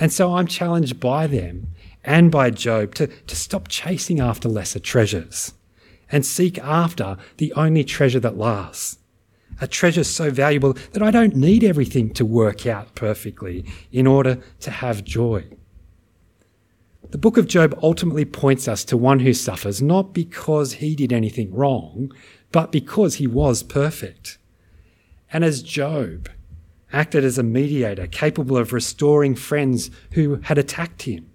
And 0.00 0.12
so 0.12 0.34
I'm 0.34 0.46
challenged 0.46 1.00
by 1.00 1.26
them 1.26 1.74
and 2.04 2.30
by 2.30 2.50
Job 2.50 2.94
to, 2.94 3.06
to 3.06 3.36
stop 3.36 3.68
chasing 3.68 4.20
after 4.20 4.48
lesser 4.48 4.78
treasures 4.78 5.54
and 6.10 6.24
seek 6.24 6.58
after 6.58 7.16
the 7.36 7.52
only 7.54 7.84
treasure 7.84 8.20
that 8.20 8.38
lasts. 8.38 8.98
A 9.60 9.66
treasure 9.66 10.04
so 10.04 10.30
valuable 10.30 10.74
that 10.92 11.02
I 11.02 11.10
don't 11.10 11.34
need 11.34 11.64
everything 11.64 12.14
to 12.14 12.24
work 12.24 12.66
out 12.66 12.94
perfectly 12.94 13.64
in 13.90 14.06
order 14.06 14.40
to 14.60 14.70
have 14.70 15.04
joy. 15.04 15.44
The 17.10 17.18
book 17.18 17.38
of 17.38 17.46
Job 17.46 17.78
ultimately 17.82 18.26
points 18.26 18.68
us 18.68 18.84
to 18.84 18.96
one 18.96 19.20
who 19.20 19.32
suffers 19.32 19.80
not 19.80 20.12
because 20.12 20.74
he 20.74 20.94
did 20.94 21.10
anything 21.10 21.54
wrong, 21.54 22.12
but 22.52 22.70
because 22.70 23.14
he 23.14 23.26
was 23.26 23.62
perfect. 23.62 24.36
And 25.32 25.42
as 25.42 25.62
Job 25.62 26.28
acted 26.92 27.24
as 27.24 27.38
a 27.38 27.42
mediator 27.42 28.06
capable 28.06 28.58
of 28.58 28.74
restoring 28.74 29.34
friends 29.34 29.90
who 30.12 30.36
had 30.42 30.58
attacked 30.58 31.02
him, 31.02 31.30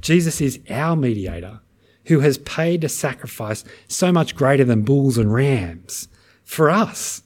Jesus 0.00 0.40
is 0.40 0.58
our 0.68 0.96
mediator 0.96 1.60
who 2.06 2.20
has 2.20 2.38
paid 2.38 2.82
a 2.82 2.88
sacrifice 2.88 3.64
so 3.86 4.10
much 4.10 4.34
greater 4.34 4.64
than 4.64 4.82
bulls 4.82 5.18
and 5.18 5.32
rams 5.32 6.08
for 6.42 6.68
us 6.68 7.22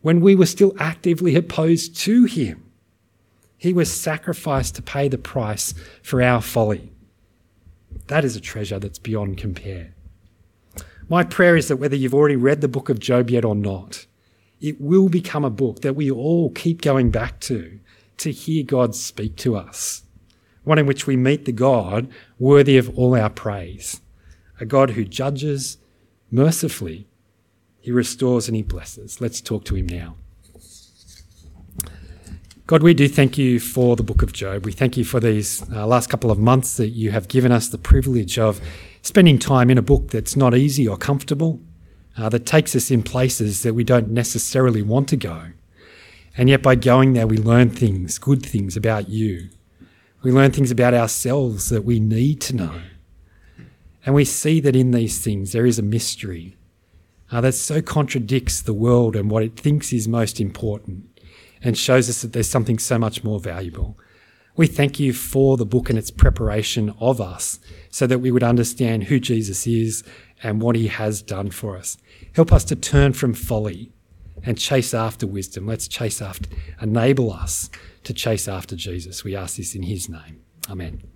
when 0.00 0.20
we 0.20 0.36
were 0.36 0.46
still 0.46 0.74
actively 0.78 1.34
opposed 1.34 1.96
to 1.96 2.24
him. 2.24 2.70
He 3.56 3.72
was 3.72 3.92
sacrificed 3.92 4.76
to 4.76 4.82
pay 4.82 5.08
the 5.08 5.18
price 5.18 5.74
for 6.02 6.22
our 6.22 6.40
folly. 6.40 6.92
That 8.06 8.24
is 8.24 8.36
a 8.36 8.40
treasure 8.40 8.78
that's 8.78 8.98
beyond 8.98 9.38
compare. 9.38 9.94
My 11.08 11.22
prayer 11.22 11.56
is 11.56 11.68
that 11.68 11.76
whether 11.76 11.96
you've 11.96 12.14
already 12.14 12.36
read 12.36 12.60
the 12.60 12.68
book 12.68 12.88
of 12.88 12.98
Job 12.98 13.30
yet 13.30 13.44
or 13.44 13.54
not, 13.54 14.06
it 14.60 14.80
will 14.80 15.08
become 15.08 15.44
a 15.44 15.50
book 15.50 15.82
that 15.82 15.96
we 15.96 16.10
all 16.10 16.50
keep 16.50 16.82
going 16.82 17.10
back 17.10 17.40
to 17.40 17.78
to 18.18 18.32
hear 18.32 18.64
God 18.64 18.94
speak 18.94 19.36
to 19.36 19.56
us 19.56 20.02
one 20.66 20.78
in 20.78 20.86
which 20.86 21.06
we 21.06 21.16
meet 21.16 21.44
the 21.44 21.52
God 21.52 22.08
worthy 22.40 22.76
of 22.76 22.98
all 22.98 23.14
our 23.14 23.30
praise, 23.30 24.00
a 24.58 24.66
God 24.66 24.90
who 24.90 25.04
judges 25.04 25.78
mercifully. 26.28 27.06
He 27.80 27.92
restores 27.92 28.48
and 28.48 28.56
he 28.56 28.64
blesses. 28.64 29.20
Let's 29.20 29.40
talk 29.40 29.64
to 29.66 29.76
him 29.76 29.86
now. 29.86 30.16
God, 32.66 32.82
we 32.82 32.94
do 32.94 33.06
thank 33.06 33.38
you 33.38 33.60
for 33.60 33.94
the 33.94 34.02
book 34.02 34.22
of 34.22 34.32
Job. 34.32 34.64
We 34.64 34.72
thank 34.72 34.96
you 34.96 35.04
for 35.04 35.20
these 35.20 35.62
uh, 35.70 35.86
last 35.86 36.08
couple 36.08 36.32
of 36.32 36.38
months 36.40 36.76
that 36.78 36.88
you 36.88 37.12
have 37.12 37.28
given 37.28 37.52
us 37.52 37.68
the 37.68 37.78
privilege 37.78 38.40
of 38.40 38.60
spending 39.02 39.38
time 39.38 39.70
in 39.70 39.78
a 39.78 39.82
book 39.82 40.08
that's 40.08 40.34
not 40.34 40.52
easy 40.52 40.88
or 40.88 40.96
comfortable, 40.96 41.60
uh, 42.18 42.28
that 42.28 42.44
takes 42.44 42.74
us 42.74 42.90
in 42.90 43.04
places 43.04 43.62
that 43.62 43.74
we 43.74 43.84
don't 43.84 44.08
necessarily 44.08 44.82
want 44.82 45.08
to 45.10 45.16
go. 45.16 45.50
And 46.36 46.48
yet, 46.48 46.60
by 46.60 46.74
going 46.74 47.12
there, 47.12 47.28
we 47.28 47.38
learn 47.38 47.70
things, 47.70 48.18
good 48.18 48.44
things 48.44 48.76
about 48.76 49.08
you. 49.08 49.48
We 50.24 50.32
learn 50.32 50.50
things 50.50 50.72
about 50.72 50.92
ourselves 50.92 51.68
that 51.68 51.84
we 51.84 52.00
need 52.00 52.40
to 52.40 52.56
know. 52.56 52.80
And 54.04 54.12
we 54.12 54.24
see 54.24 54.58
that 54.58 54.74
in 54.74 54.90
these 54.90 55.22
things 55.22 55.52
there 55.52 55.66
is 55.66 55.78
a 55.78 55.82
mystery 55.82 56.56
uh, 57.30 57.40
that 57.42 57.52
so 57.52 57.80
contradicts 57.80 58.60
the 58.60 58.74
world 58.74 59.14
and 59.14 59.30
what 59.30 59.44
it 59.44 59.56
thinks 59.56 59.92
is 59.92 60.08
most 60.08 60.40
important. 60.40 61.15
And 61.66 61.76
shows 61.76 62.08
us 62.08 62.22
that 62.22 62.32
there's 62.32 62.48
something 62.48 62.78
so 62.78 62.98
much 62.98 63.24
more 63.24 63.40
valuable. 63.40 63.98
We 64.56 64.66
thank 64.66 64.98
you 64.98 65.12
for 65.12 65.56
the 65.56 65.66
book 65.66 65.90
and 65.90 65.98
its 65.98 66.10
preparation 66.10 66.94
of 67.00 67.20
us 67.20 67.60
so 67.90 68.06
that 68.06 68.20
we 68.20 68.30
would 68.30 68.42
understand 68.42 69.04
who 69.04 69.20
Jesus 69.20 69.66
is 69.66 70.02
and 70.42 70.62
what 70.62 70.76
he 70.76 70.86
has 70.86 71.22
done 71.22 71.50
for 71.50 71.76
us. 71.76 71.98
Help 72.34 72.52
us 72.52 72.64
to 72.64 72.76
turn 72.76 73.12
from 73.12 73.34
folly 73.34 73.92
and 74.44 74.58
chase 74.58 74.94
after 74.94 75.26
wisdom. 75.26 75.66
Let's 75.66 75.88
chase 75.88 76.22
after, 76.22 76.48
enable 76.80 77.32
us 77.32 77.68
to 78.04 78.14
chase 78.14 78.48
after 78.48 78.76
Jesus. 78.76 79.24
We 79.24 79.34
ask 79.34 79.56
this 79.56 79.74
in 79.74 79.82
his 79.82 80.08
name. 80.08 80.42
Amen. 80.70 81.06